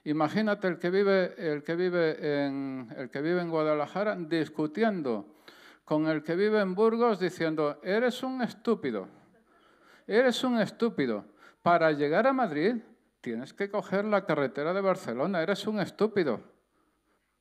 [0.04, 5.34] Imagínate el que vive, el que vive, en, el que vive en Guadalajara discutiendo
[5.84, 9.08] con el que vive en Burgos diciendo, eres un estúpido,
[10.06, 11.26] eres un estúpido.
[11.66, 12.76] Para llegar a Madrid
[13.22, 15.42] tienes que coger la carretera de Barcelona.
[15.42, 16.40] Eres un estúpido.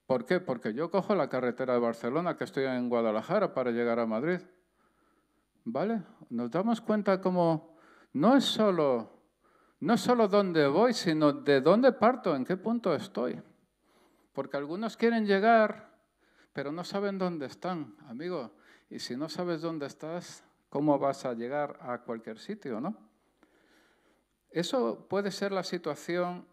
[0.07, 0.41] ¿Por qué?
[0.41, 4.41] Porque yo cojo la carretera de Barcelona, que estoy en Guadalajara, para llegar a Madrid.
[5.65, 6.01] ¿Vale?
[6.31, 7.77] Nos damos cuenta como
[8.15, 9.11] no es solo,
[9.81, 13.43] no es solo dónde voy, sino de dónde parto, en qué punto estoy.
[14.33, 15.99] Porque algunos quieren llegar,
[16.55, 18.53] pero no saben dónde están, amigo.
[18.89, 23.13] Y si no sabes dónde estás, ¿cómo vas a llegar a cualquier sitio, no?
[24.55, 26.47] Eso puede ser la situación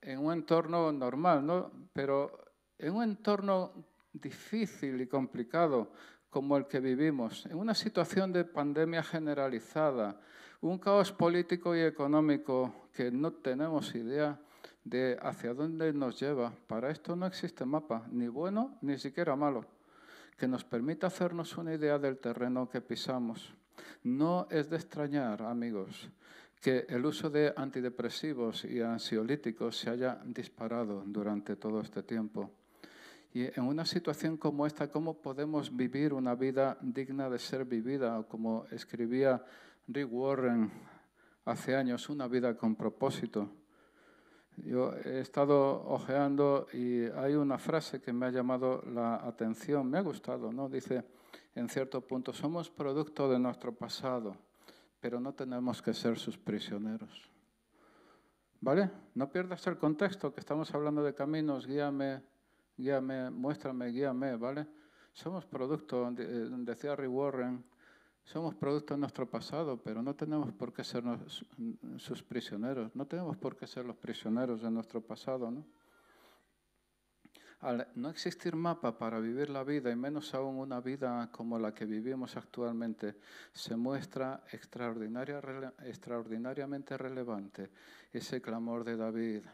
[0.00, 1.72] en un entorno normal, ¿no?
[1.92, 2.30] pero
[2.78, 3.72] en un entorno
[4.12, 5.90] difícil y complicado
[6.30, 10.20] como el que vivimos, en una situación de pandemia generalizada,
[10.60, 14.38] un caos político y económico que no tenemos idea
[14.84, 16.52] de hacia dónde nos lleva.
[16.68, 19.66] Para esto no existe mapa, ni bueno ni siquiera malo,
[20.38, 23.52] que nos permita hacernos una idea del terreno que pisamos.
[24.04, 26.08] No es de extrañar, amigos,
[26.64, 32.52] que el uso de antidepresivos y ansiolíticos se haya disparado durante todo este tiempo.
[33.34, 38.18] Y en una situación como esta, ¿cómo podemos vivir una vida digna de ser vivida?
[38.18, 39.44] O como escribía
[39.88, 40.72] Rick Warren
[41.44, 43.50] hace años, una vida con propósito.
[44.56, 49.98] Yo he estado ojeando y hay una frase que me ha llamado la atención, me
[49.98, 50.70] ha gustado, ¿no?
[50.70, 51.04] Dice,
[51.54, 54.34] en cierto punto, somos producto de nuestro pasado
[55.04, 57.28] pero no tenemos que ser sus prisioneros.
[58.62, 58.90] ¿Vale?
[59.14, 62.22] No pierdas el contexto, que estamos hablando de caminos, guíame
[62.78, 64.66] guíame, muéstrame, guíame, ¿vale?
[65.12, 67.62] Somos producto, eh, decía Rick Warren,
[68.24, 71.04] somos producto de nuestro pasado, pero no tenemos por qué ser
[71.98, 75.66] sus prisioneros, no tenemos por qué ser los prisioneros de nuestro pasado, ¿no?
[77.64, 81.72] Al no existir mapa para vivir la vida, y menos aún una vida como la
[81.72, 83.16] que vivimos actualmente,
[83.54, 85.40] se muestra extraordinaria,
[85.82, 87.70] extraordinariamente relevante
[88.12, 89.44] ese clamor de David.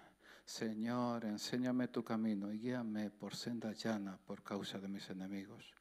[0.44, 5.72] Señor, enséñame tu camino y guíame por senda llana por causa de mis enemigos.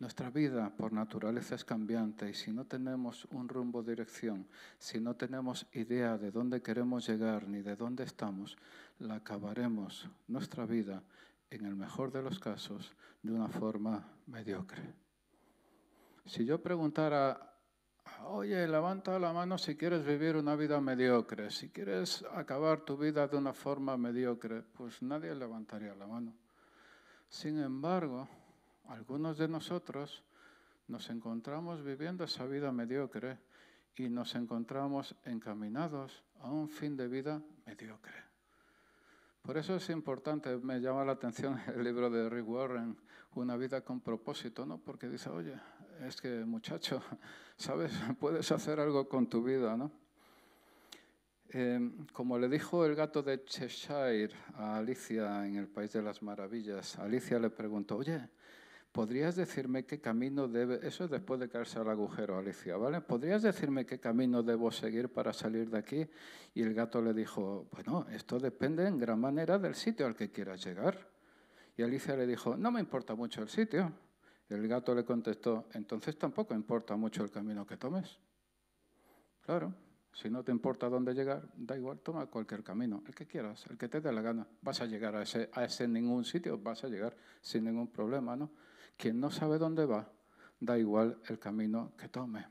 [0.00, 5.14] Nuestra vida por naturaleza es cambiante y si no tenemos un rumbo, dirección, si no
[5.14, 8.58] tenemos idea de dónde queremos llegar ni de dónde estamos,
[8.98, 11.04] la acabaremos nuestra vida,
[11.50, 14.94] en el mejor de los casos, de una forma mediocre.
[16.26, 17.54] Si yo preguntara,
[18.26, 23.28] oye, levanta la mano si quieres vivir una vida mediocre, si quieres acabar tu vida
[23.28, 26.34] de una forma mediocre, pues nadie levantaría la mano.
[27.28, 28.28] Sin embargo,
[28.88, 30.24] algunos de nosotros
[30.88, 33.38] nos encontramos viviendo esa vida mediocre
[33.96, 38.33] y nos encontramos encaminados a un fin de vida mediocre.
[39.44, 42.96] Por eso es importante, me llama la atención el libro de Rick Warren,
[43.34, 44.78] Una vida con propósito, ¿no?
[44.78, 45.54] Porque dice, oye,
[46.00, 47.02] es que muchacho,
[47.58, 47.92] ¿sabes?
[48.18, 49.90] Puedes hacer algo con tu vida, ¿no?
[51.50, 56.22] Em, como le dijo el gato de Cheshire a Alicia en el País de las
[56.22, 58.26] Maravillas, Alicia le preguntó, oye,
[58.94, 63.00] ¿podrías decirme qué camino debe, eso es después de caerse al agujero, Alicia, ¿vale?
[63.00, 66.06] ¿Podrías decirme qué camino debo seguir para salir de aquí?
[66.54, 70.30] Y el gato le dijo, bueno, esto depende en gran manera del sitio al que
[70.30, 71.10] quieras llegar.
[71.76, 73.92] Y Alicia le dijo, no me importa mucho el sitio.
[74.48, 78.16] el gato le contestó, entonces tampoco importa mucho el camino que tomes.
[79.40, 79.74] Claro,
[80.12, 83.76] si no te importa dónde llegar, da igual, toma cualquier camino, el que quieras, el
[83.76, 84.46] que te dé la gana.
[84.62, 88.36] Vas a llegar a ese, a ese ningún sitio, vas a llegar sin ningún problema,
[88.36, 88.52] ¿no?
[88.96, 90.10] Quien no sabe dónde va,
[90.60, 92.46] da igual el camino que tome.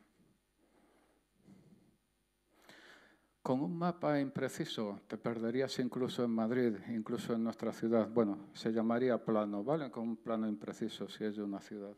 [3.43, 8.07] Con un mapa impreciso te perderías incluso en Madrid, incluso en nuestra ciudad.
[8.07, 9.91] Bueno, se llamaría plano, ¿vale?
[9.91, 11.93] Con un plano impreciso si es de una ciudad.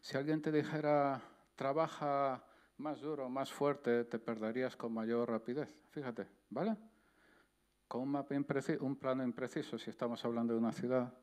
[0.00, 1.22] Si alguien te dijera,
[1.54, 2.44] trabaja
[2.78, 5.68] más duro, más fuerte, te perderías con mayor rapidez.
[5.90, 6.76] Fíjate, ¿vale?
[7.86, 11.14] Con un mapa impreciso, un plano impreciso, si estamos hablando de una ciudad,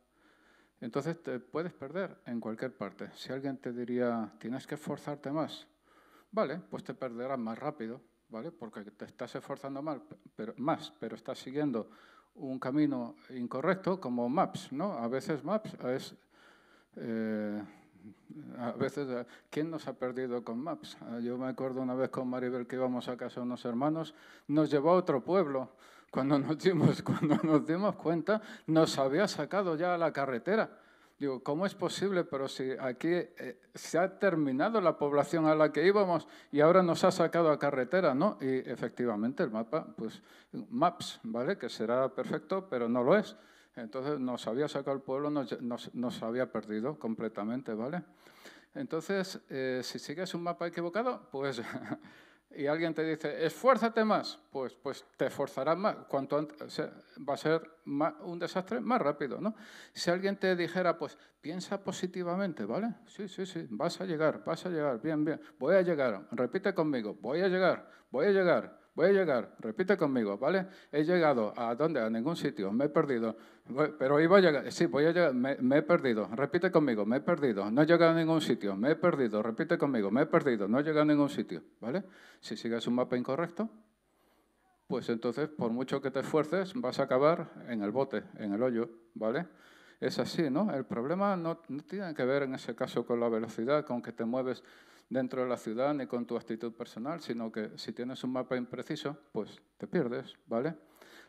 [0.81, 3.09] entonces te puedes perder en cualquier parte.
[3.15, 5.67] Si alguien te diría, tienes que esforzarte más,
[6.31, 8.51] vale, pues te perderás más rápido, ¿vale?
[8.51, 10.01] Porque te estás esforzando mal,
[10.35, 11.89] pero, más, pero estás siguiendo
[12.35, 14.93] un camino incorrecto como Maps, ¿no?
[14.93, 16.15] A veces Maps es...
[16.95, 17.63] Eh,
[18.57, 20.97] a veces, ¿quién nos ha perdido con Maps?
[21.01, 24.15] Ah, yo me acuerdo una vez con Maribel que íbamos a casa de unos hermanos,
[24.47, 25.75] nos llevó a otro pueblo
[26.11, 30.77] cuando nos dimos, cuando nos dimos cuenta, nos había sacado ya a la carretera.
[31.17, 32.23] Digo, ¿cómo es posible?
[32.23, 36.81] Pero si aquí eh, se ha terminado la población a la que íbamos y ahora
[36.81, 38.39] nos ha sacado a carretera, ¿no?
[38.41, 41.57] Y efectivamente el mapa, pues Maps, ¿vale?
[41.59, 43.37] Que será perfecto, pero no lo es.
[43.75, 48.03] Entonces nos había sacado el pueblo, nos, nos, había perdido completamente, ¿vale?
[48.73, 51.61] Entonces, eh, si sigues un mapa equivocado, pues
[52.55, 55.95] y alguien te dice, esfuérzate más, pues, pues te esforzarás más.
[56.07, 56.81] Cuanto antes,
[57.27, 59.55] va a ser un desastre más rápido, ¿no?
[59.93, 62.95] Si alguien te dijera, pues piensa positivamente, ¿vale?
[63.07, 66.73] Sí, sí, sí, vas a llegar, vas a llegar, bien, bien, voy a llegar, repite
[66.73, 70.67] conmigo, voy a llegar, voy a llegar, voy a llegar, repite conmigo, ¿vale?
[70.91, 73.35] He llegado a dónde, a ningún sitio, me he perdido,
[73.97, 77.21] pero iba a llegar, sí, voy a llegar, me, he perdido, repite conmigo, me he
[77.21, 80.67] perdido, no he llegado a ningún sitio, me he perdido, repite conmigo, me he perdido,
[80.67, 82.03] no he llegado a ningún sitio, ¿vale?
[82.41, 83.69] Si sigues un mapa incorrecto,
[84.87, 88.61] pues entonces, por mucho que te esfuerces, vas a acabar en el bote, en el
[88.61, 89.47] hoyo, ¿vale?
[90.01, 90.73] Es así, ¿no?
[90.73, 94.11] El problema no, no tiene que ver en ese caso con la velocidad, con que
[94.11, 94.63] te mueves
[95.11, 98.55] dentro de la ciudad ni con tu actitud personal, sino que si tienes un mapa
[98.55, 100.73] impreciso, pues te pierdes, ¿vale?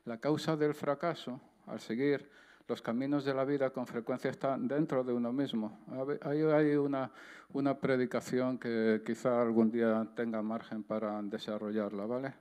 [0.05, 2.31] La causa del fracaso al seguir
[2.69, 5.81] los caminos de la vida con frecuencia está dentro de uno mismo.
[6.23, 7.11] Hay, hay una,
[7.53, 12.35] una predicación que quizá algún día tenga margen para desarrollarla, ¿vale?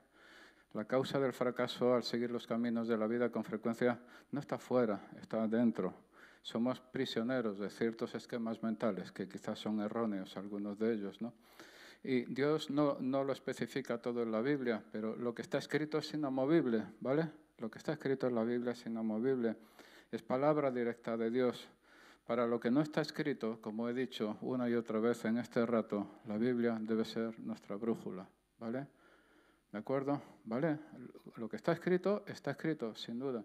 [0.73, 3.99] La causa del fracaso al seguir los caminos de la vida con frecuencia
[4.31, 6.10] no está fuera, está dentro
[6.41, 11.33] somos prisioneros de ciertos esquemas mentales que quizás son erróneos, algunos de ellos, ¿no?
[12.03, 15.99] Y Dios no, no lo especifica todo en la Biblia, pero lo que está escrito
[15.99, 17.29] es inamovible, ¿vale?
[17.59, 19.55] Lo que está escrito en la Biblia es inamovible.
[20.11, 21.67] Es palabra directa de Dios.
[22.25, 25.63] Para lo que no está escrito, como he dicho una y otra vez en este
[25.65, 28.27] rato, la Biblia debe ser nuestra brújula,
[28.57, 28.87] ¿vale?
[29.71, 30.21] ¿De acuerdo?
[30.45, 30.79] ¿Vale?
[31.35, 33.43] Lo que está escrito, está escrito, sin duda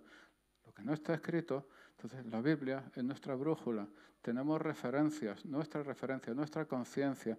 [0.77, 1.67] que no está escrito,
[1.97, 3.87] entonces la Biblia es nuestra brújula.
[4.21, 7.39] Tenemos referencias, nuestra referencia, nuestra conciencia.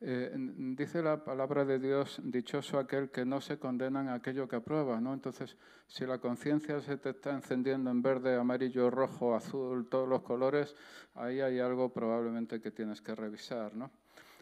[0.00, 4.56] Eh, dice la palabra de Dios, dichoso aquel que no se condena en aquello que
[4.56, 5.14] aprueba, ¿no?
[5.14, 10.22] Entonces, si la conciencia se te está encendiendo en verde, amarillo, rojo, azul, todos los
[10.22, 10.74] colores,
[11.14, 13.90] ahí hay algo probablemente que tienes que revisar, ¿no?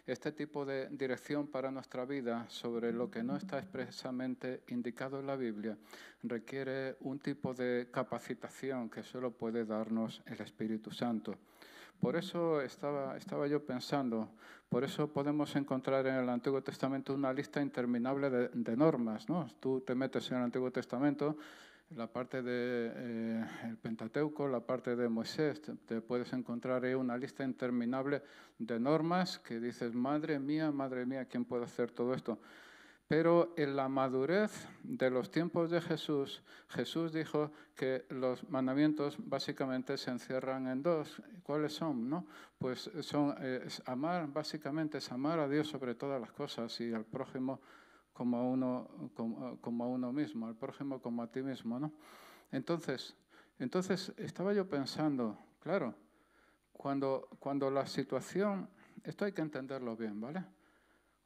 [0.04, 5.28] Este tipo de dirección para nuestra vida sobre lo que no está expresamente indicado en
[5.28, 5.78] la Biblia
[6.24, 11.36] requiere un tipo de capacitación que solo puede darnos el Espíritu Santo.
[12.00, 14.28] Por eso estaba, estaba yo pensando,
[14.68, 19.28] por eso podemos encontrar en el Antiguo Testamento una lista interminable de, normas.
[19.28, 19.46] ¿no?
[19.60, 21.36] Tú te metes en el Antiguo Testamento,
[21.96, 27.16] la parte del de, eh, Pentateuco, la parte de Moisés, te, puedes encontrar ahí una
[27.16, 28.22] lista interminable
[28.58, 32.38] de normas que dices, madre mía, madre mía, ¿quién puede hacer todo esto?
[33.08, 39.98] Pero en la madurez de los tiempos de Jesús, Jesús dijo que los mandamientos básicamente
[39.98, 41.20] se encierran en dos.
[41.42, 42.08] ¿Cuáles son?
[42.08, 42.26] No?
[42.58, 43.34] Pues son
[43.84, 47.60] amar, básicamente es amar a Dios sobre todas las cosas y al prójimo
[48.12, 48.88] como a uno,
[49.60, 51.78] como, a uno mismo, al prójimo como a ti mismo.
[51.78, 51.92] ¿no?
[52.50, 53.16] Entonces,
[53.58, 55.94] entonces estaba yo pensando, claro,
[56.72, 58.68] cuando, cuando la situación,
[59.04, 60.44] esto hay que entenderlo bien, ¿vale?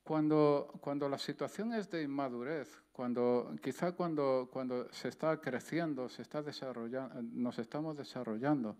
[0.06, 6.22] Cuando, cuando la situación es de inmadurez, cuando, quizá cuando, cuando se está creciendo, se
[6.22, 8.76] está desarrollando, nos estamos desarrollando,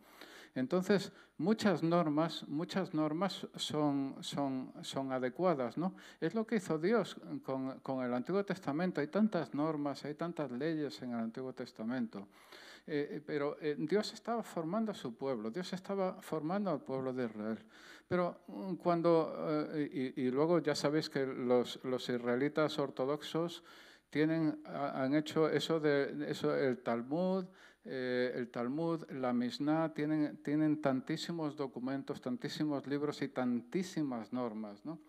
[0.55, 5.77] entonces muchas normas, muchas normas son, son, son adecuadas.
[5.77, 5.97] ¿no?
[6.21, 9.01] Es lo que hizo Dios con, con el Antiguo Testamento.
[9.01, 12.29] Hay tantas normas, hay tantas leyes en el Antiguo Testamento.
[12.89, 17.13] Eh, eh, pero eh, Dios estaba formando a su pueblo, Dios estaba formando al pueblo
[17.13, 17.59] de Israel.
[18.07, 23.65] Pero mm, cuando, y, luego ya sabéis que los, los israelitas ortodoxos
[24.11, 27.47] tienen, han hecho eso de eso, el Talmud,
[27.85, 34.85] el Talmud, la Mishnah, tienen, tienen tantísimos documentos, tantísimos libros y tantísimas normas.
[34.85, 35.01] ¿no?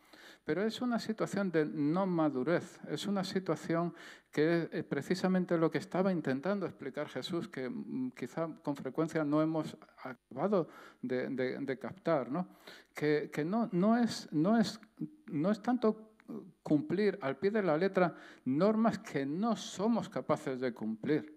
[0.48, 3.94] Pero es una situación de no madurez, es una situación
[4.32, 9.42] que es precisamente lo que estaba intentando explicar Jesús, que mm, quizá con frecuencia no
[9.42, 10.70] hemos acabado
[11.02, 12.48] de, captar, ¿no?
[12.96, 14.30] que, no es
[15.62, 16.14] tanto
[16.64, 21.37] cumplir al pie de la letra normas que no somos capaces de cumplir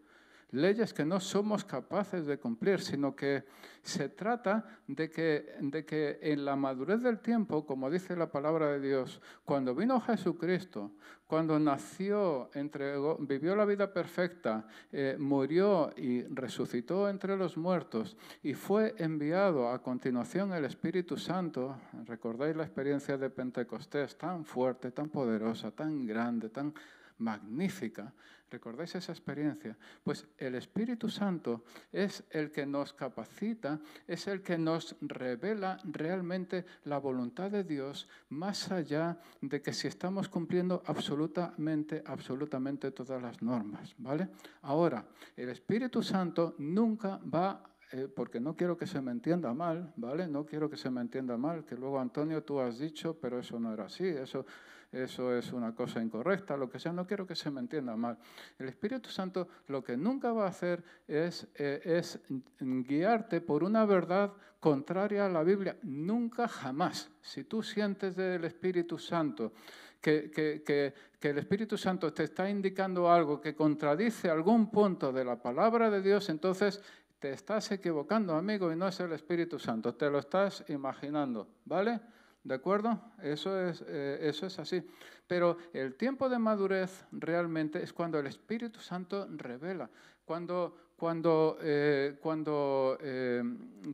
[0.52, 3.44] leyes que no somos capaces de cumplir, sino que
[3.82, 8.72] se trata de que, de que en la madurez del tiempo, como dice la palabra
[8.72, 10.92] de Dios, cuando vino Jesucristo,
[11.26, 18.54] cuando nació, entregó, vivió la vida perfecta, eh, murió y resucitó entre los muertos y
[18.54, 25.08] fue enviado a continuación el Espíritu Santo, recordáis la experiencia de Pentecostés, tan fuerte, tan
[25.08, 26.74] poderosa, tan grande, tan
[27.20, 28.12] magnífica.
[28.50, 29.78] ¿Recordáis esa experiencia?
[30.02, 31.62] Pues el Espíritu Santo
[31.92, 38.08] es el que nos capacita, es el que nos revela realmente la voluntad de Dios
[38.30, 44.28] más allá de que si estamos cumpliendo absolutamente, absolutamente todas las normas, ¿vale?
[44.62, 45.04] Ahora,
[45.36, 50.28] el Espíritu Santo nunca va eh, porque no quiero que se me entienda mal, ¿vale?
[50.28, 53.58] No quiero que se me entienda mal, que luego Antonio tú has dicho, pero eso
[53.58, 54.46] no era así, eso
[54.92, 58.18] eso es una cosa incorrecta, lo que sea, no quiero que se me entienda mal.
[58.58, 62.18] El Espíritu Santo lo que nunca va a hacer es, eh, es
[62.58, 67.10] guiarte por una verdad contraria a la Biblia, nunca jamás.
[67.22, 69.52] Si tú sientes del Espíritu Santo
[70.00, 75.12] que, que, que, que, el Espíritu Santo te está indicando algo que contradice algún punto
[75.12, 76.82] de la palabra de Dios, entonces
[77.20, 82.00] te estás equivocando, amigo, y no es el Espíritu Santo, te lo estás imaginando, ¿vale?
[82.42, 83.00] ¿De acuerdo?
[83.22, 84.82] Eso es, eh, eso es así.
[85.26, 89.90] Pero el tiempo de madurez realmente es cuando el Espíritu Santo revela,
[90.24, 93.42] cuando, cuando, eh, cuando, eh,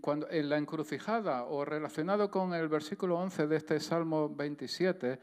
[0.00, 5.20] cuando en la encrucijada o relacionado con el versículo 11 de este Salmo 27,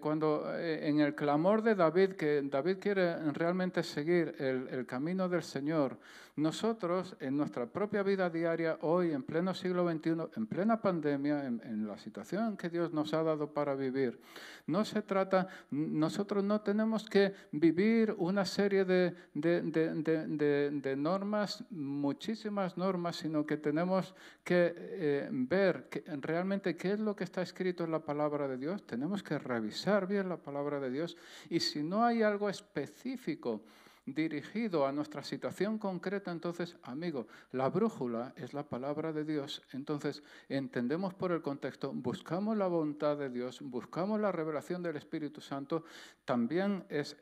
[0.00, 5.44] cuando en el clamor de David, que David quiere realmente seguir el, el camino del
[5.44, 5.96] Señor,
[6.36, 11.86] nosotros, en nuestra propia vida diaria, hoy, en pleno siglo XXI, en plena pandemia, en,
[11.86, 14.20] la situación que Dios nos ha dado para vivir,
[14.66, 23.16] no se trata, nosotros no tenemos que vivir una serie de, de, normas, muchísimas normas,
[23.16, 24.14] sino que tenemos
[24.44, 25.88] que eh, ver
[26.20, 28.86] realmente qué es lo que está escrito en la palabra de Dios.
[28.86, 31.16] Tenemos que revisar bien la palabra de Dios
[31.48, 33.62] y si no hay algo específico,
[34.06, 39.62] dirigido a nuestra situación concreta, entonces, amigo, la brújula es la palabra de Dios.
[39.72, 45.40] Entonces, entendemos por el contexto, buscamos la voluntad de Dios, buscamos la revelación del Espíritu
[45.40, 45.84] Santo.
[46.24, 47.16] También es,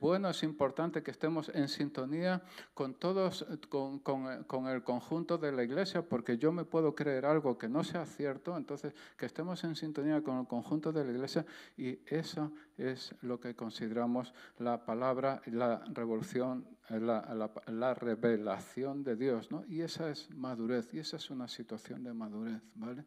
[0.00, 5.62] bueno, es importante que estemos en sintonía con todos, con, con el conjunto de la
[5.62, 9.76] iglesia, porque yo me puedo creer algo que no sea cierto, entonces que estemos en
[9.76, 11.44] sintonía con el conjunto de la iglesia
[11.76, 12.52] y eso
[12.82, 19.64] es lo que consideramos la palabra, la revolución, la, la, revelación de Dios, ¿no?
[19.66, 23.04] Y esa es madurez, y esa es una situación de madurez, ¿vale?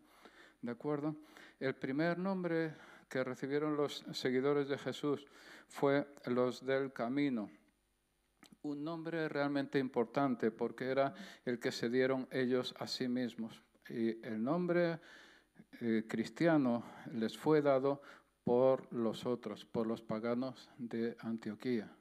[0.61, 1.15] ¿De acuerdo?
[1.59, 2.73] El primer nombre
[3.09, 5.25] que recibieron los seguidores de Jesús
[5.67, 7.49] fue los del camino.
[8.63, 11.13] Un nombre realmente importante porque era
[11.45, 13.61] el que se dieron ellos a sí mismos.
[13.87, 14.99] Y el nombre
[15.81, 18.01] eh, cristiano les fue dado
[18.45, 21.91] por los otros, por los paganos de Antioquía.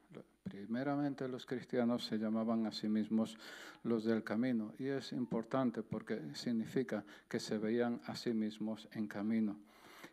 [0.45, 3.37] Primeramente los cristianos se llamaban a sí mismos
[3.83, 9.09] los del camino y es importante porque significa que se veían a sí mismos en
[9.09, 9.57] camino.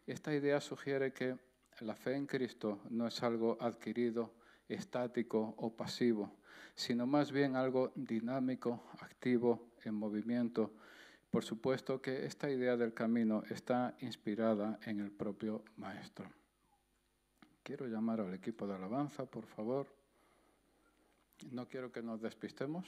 [0.07, 1.37] Esta idea sugiere que
[1.81, 4.33] la fe en Cristo no es algo adquirido,
[4.69, 6.31] estático o pasivo,
[6.75, 10.71] sino más bien algo dinámico, activo, en movimiento,
[11.31, 16.29] por supuesto que esta idea del camino está inspirada en el propio Maestro.
[17.63, 19.87] Quiero llamar al equipo de alabanza, por favor.
[21.51, 22.85] No quiero que nos despistemos.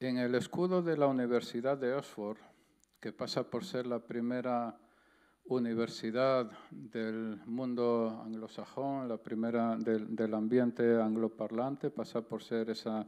[0.00, 2.38] En el escudo de la Universidad de Oxford,
[2.98, 4.76] que pasa por ser la primera
[5.46, 13.06] universidad del mundo anglosajón, la primera del, ambiente angloparlante, pasa por ser esa,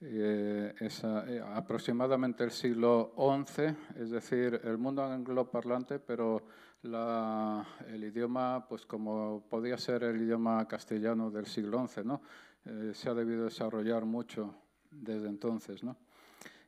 [0.00, 6.42] eh, eh, aproximadamente el siglo XI, es decir, el mundo angloparlante, pero
[6.82, 12.20] el idioma, pues como podía ser el idioma castellano del siglo XI, ¿no?
[12.66, 14.54] Eh, se ha debido desarrollar mucho
[14.90, 15.96] desde entonces, ¿no?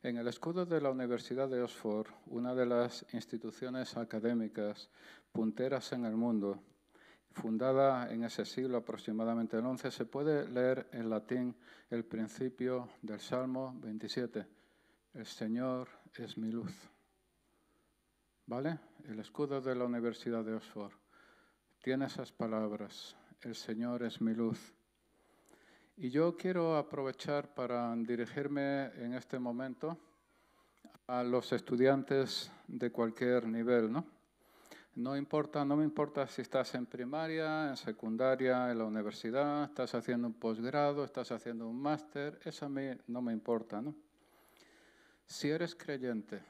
[0.06, 4.88] En el escudo de la Universidad de Oxford, una de las instituciones académicas
[5.32, 6.62] punteras en el mundo,
[7.32, 11.56] fundada en ese siglo aproximadamente el 11, se puede leer en latín
[11.90, 14.46] el principio del Salmo 27.
[15.12, 16.72] El Señor es mi luz.
[18.46, 18.78] ¿Vale?
[19.08, 20.92] El escudo de la Universidad de Oxford
[21.82, 23.16] tiene esas palabras.
[23.40, 24.72] El Señor es mi luz.
[25.98, 29.96] Y yo quiero aprovechar para dirigirme en este momento
[31.06, 34.04] a los estudiantes de cualquier nivel, ¿no?
[34.96, 39.94] No importa, no me importa si estás en primaria, en secundaria, en la universidad, estás
[39.94, 43.82] haciendo un posgrado, estás haciendo un máster, eso a mí no me importa.
[45.24, 46.42] Si eres creyente,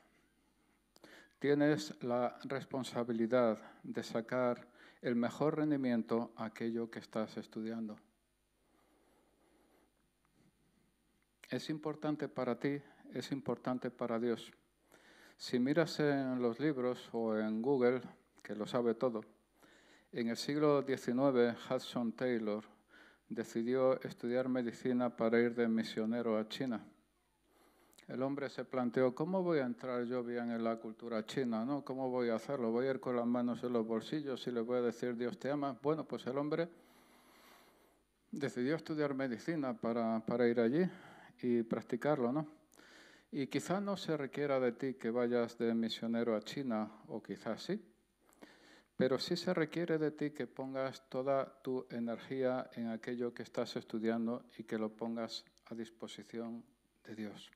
[1.39, 4.67] tienes la responsabilidad de sacar
[5.03, 7.97] el mejor rendimiento a aquello que estás estudiando.
[11.51, 12.81] Es importante para ti,
[13.13, 14.53] es importante para Dios.
[15.37, 18.01] Si miras en los libros o en Google,
[18.43, 19.23] que lo sabe todo,
[20.13, 22.65] en el siglo XIX Hudson Taylor
[23.29, 26.85] decidió estudiar medicina para ir de misionero a China.
[28.09, 31.65] El hombre se planteó, ¿cómo voy a entrar yo bien en la cultura china?
[31.65, 31.85] ¿no?
[31.85, 32.71] ¿Cómo voy a hacerlo?
[32.71, 35.39] ¿Voy a ir con las manos en los bolsillos y le voy a decir Dios
[35.39, 35.77] te ama?
[35.83, 36.69] Bueno, pues el hombre
[38.31, 40.89] decidió estudiar medicina para, para ir allí
[41.43, 42.47] y practicarlo, ¿no?
[43.31, 47.63] Y quizá no se requiera de ti que vayas de misionero a China, o quizás
[47.63, 47.83] sí,
[48.97, 53.77] pero sí se requiere de ti que pongas toda tu energía en aquello que estás
[53.77, 56.65] estudiando y que lo pongas a disposición
[57.05, 57.51] de Dios.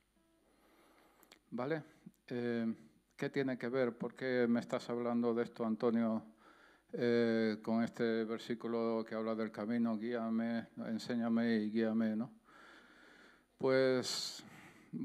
[1.49, 1.83] ¿Vale?
[2.27, 2.73] Eh,
[3.17, 3.97] ¿Qué tiene que ver?
[3.97, 6.23] ¿Por qué me estás hablando de esto, Antonio,
[6.93, 9.97] eh, con este versículo que habla del camino?
[9.97, 12.40] Guíame, enséñame y guíame, ¿no?
[13.61, 14.43] Pues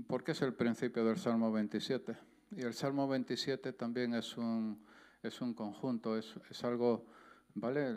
[0.06, 2.16] porque es el principio del Salmo 27.
[2.52, 4.82] Y el Salmo 27 también es un,
[5.22, 7.04] es un conjunto, es, es algo,
[7.54, 7.96] ¿vale?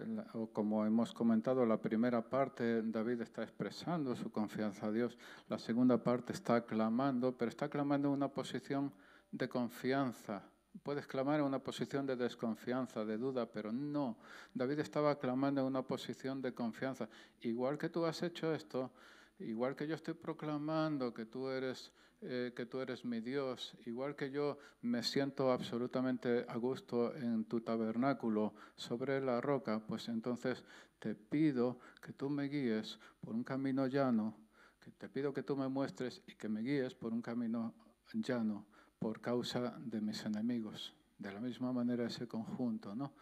[0.51, 6.03] Como hemos comentado, la primera parte David está expresando su confianza a Dios, la segunda
[6.03, 8.91] parte está clamando, pero está clamando en una posición
[9.31, 10.43] de confianza.
[10.83, 14.17] Puedes clamar en una posición de desconfianza, de duda, pero no.
[14.53, 17.07] David estaba clamando en una posición de confianza.
[17.39, 18.91] Igual que tú has hecho esto,
[19.39, 24.15] Igual que yo estoy proclamando que tú eres, eh, que tú eres mi Dios, igual
[24.15, 30.63] que yo me siento absolutamente a gusto en tu tabernáculo sobre la roca, pues entonces
[30.99, 34.35] te pido que tú me guíes por un camino llano,
[34.81, 37.73] que te pido que tú me muestres y que me guíes por un camino
[38.13, 38.65] llano
[38.99, 40.93] por causa de mis enemigos.
[41.17, 43.13] De la misma manera ese conjunto, ¿no?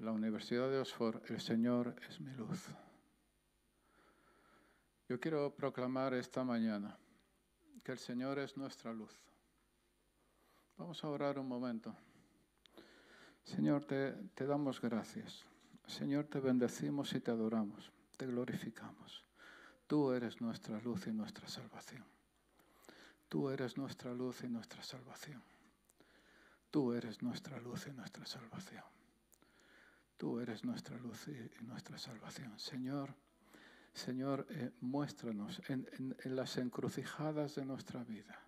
[0.00, 2.70] la Universidad de Oxford, el Señor es mi luz.
[5.10, 6.96] Yo quiero proclamar esta mañana
[7.82, 9.10] que el Señor es nuestra luz.
[10.76, 11.96] Vamos a orar un momento.
[13.42, 14.14] Señor, te,
[14.46, 15.44] damos gracias.
[15.84, 19.24] Señor, te bendecimos y te adoramos, te glorificamos.
[19.88, 22.04] Tú eres nuestra luz y nuestra salvación.
[23.28, 25.42] Tú eres nuestra luz y nuestra salvación.
[26.70, 28.84] Tú eres nuestra luz y nuestra salvación.
[30.16, 32.56] Tú eres nuestra luz y, nuestra salvación.
[32.60, 33.12] Señor,
[33.92, 35.86] Señor, eh, muéstranos en,
[36.24, 38.38] las encrucijadas de nuestra vida,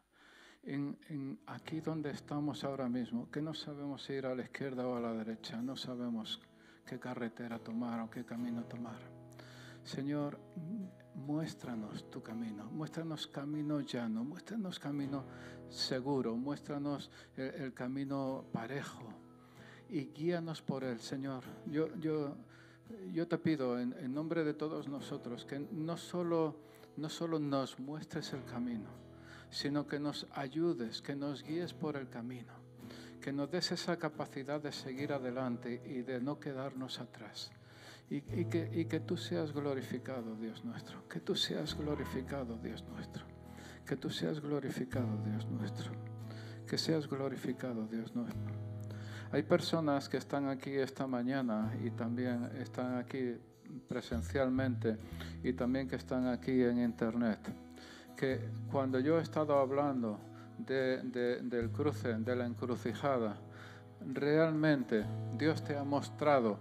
[0.62, 5.00] en, aquí donde estamos ahora mismo, que no sabemos ir a la izquierda o a
[5.00, 6.40] la derecha, no sabemos
[6.86, 9.00] qué carretera tomar o qué camino tomar.
[9.82, 10.38] Señor,
[11.14, 15.24] muéstranos tu camino, muéstranos camino llano, muéstranos camino
[15.68, 19.12] seguro, muéstranos el, camino parejo
[19.88, 21.42] y guíanos por él, Señor.
[21.66, 22.36] Yo, yo,
[23.12, 26.56] yo te pido en, nombre de todos nosotros que no solo,
[26.96, 28.88] no solo nos muestres el camino,
[29.50, 32.52] sino que nos ayudes, que nos guíes por el camino,
[33.20, 37.50] que nos des esa capacidad de seguir adelante y de no quedarnos atrás.
[38.10, 41.08] Y, que, y que tú seas glorificado, Dios nuestro.
[41.08, 43.24] Que tú seas glorificado, Dios nuestro.
[43.86, 45.92] Que tú seas glorificado, Dios nuestro.
[46.66, 48.71] Que seas glorificado, Dios nuestro.
[49.32, 53.34] Hay personas que están aquí esta mañana y también están aquí
[53.88, 54.98] presencialmente
[55.42, 57.38] y también que están aquí en internet.
[58.14, 60.18] Que cuando yo he estado hablando
[60.58, 60.98] de,
[61.42, 63.38] del cruce, de la encrucijada,
[64.06, 65.06] realmente
[65.38, 66.58] Dios te ha mostrado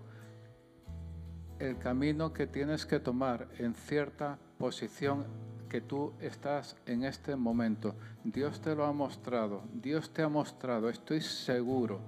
[1.60, 5.26] el camino que tienes que tomar en cierta posición
[5.68, 7.96] que tú estás en este momento.
[8.24, 12.00] Dios te lo ha mostrado, Dios te ha mostrado, estoy seguro,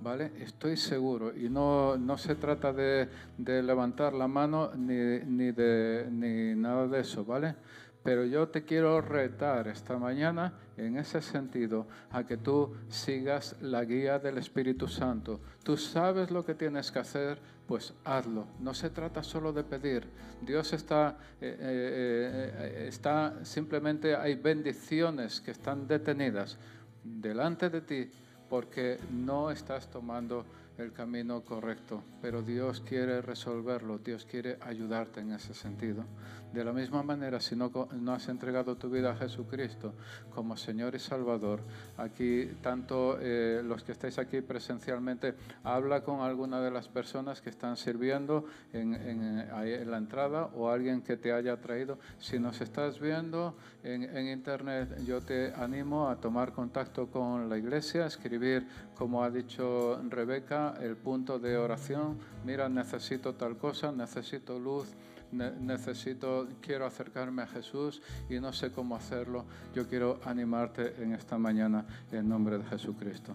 [0.00, 0.32] ¿vale?
[0.40, 1.36] Estoy seguro.
[1.36, 6.86] Y no, no se trata de, de levantar la mano ni, ni, de, ni nada
[6.86, 7.54] de eso, ¿vale?
[8.02, 13.84] Pero yo te quiero retar esta mañana en ese sentido a que tú sigas la
[13.84, 15.40] guía del Espíritu Santo.
[15.62, 18.46] Tú sabes lo que tienes que hacer, pues hazlo.
[18.60, 20.08] No se trata solo de pedir.
[20.40, 26.56] Dios está, eh, eh, eh, está simplemente hay bendiciones que están detenidas
[27.02, 28.10] delante de ti
[28.48, 30.44] porque no estás tomando
[30.78, 36.04] el camino correcto, pero Dios quiere resolverlo, Dios quiere ayudarte en ese sentido.
[36.52, 37.70] De la misma manera, si no,
[38.10, 39.92] has entregado tu vida a Jesucristo
[40.34, 41.60] como Señor y Salvador,
[41.98, 47.50] aquí tanto eh, los que estáis aquí presencialmente, habla con alguna de las personas que
[47.50, 51.98] están sirviendo en, en, la entrada o alguien que te haya traído.
[52.18, 57.58] Si nos estás viendo en, en internet, yo te animo a tomar contacto con la
[57.58, 58.66] iglesia, escribir,
[58.98, 62.18] como ha dicho Rebeca, el punto de oración.
[62.44, 64.88] Mira, necesito tal cosa, necesito luz
[65.32, 69.44] necesito, quiero acercarme a Jesús y no sé cómo hacerlo,
[69.74, 73.34] yo quiero animarte en esta mañana en nombre de Jesucristo.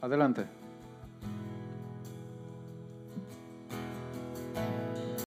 [0.00, 0.57] Adelante.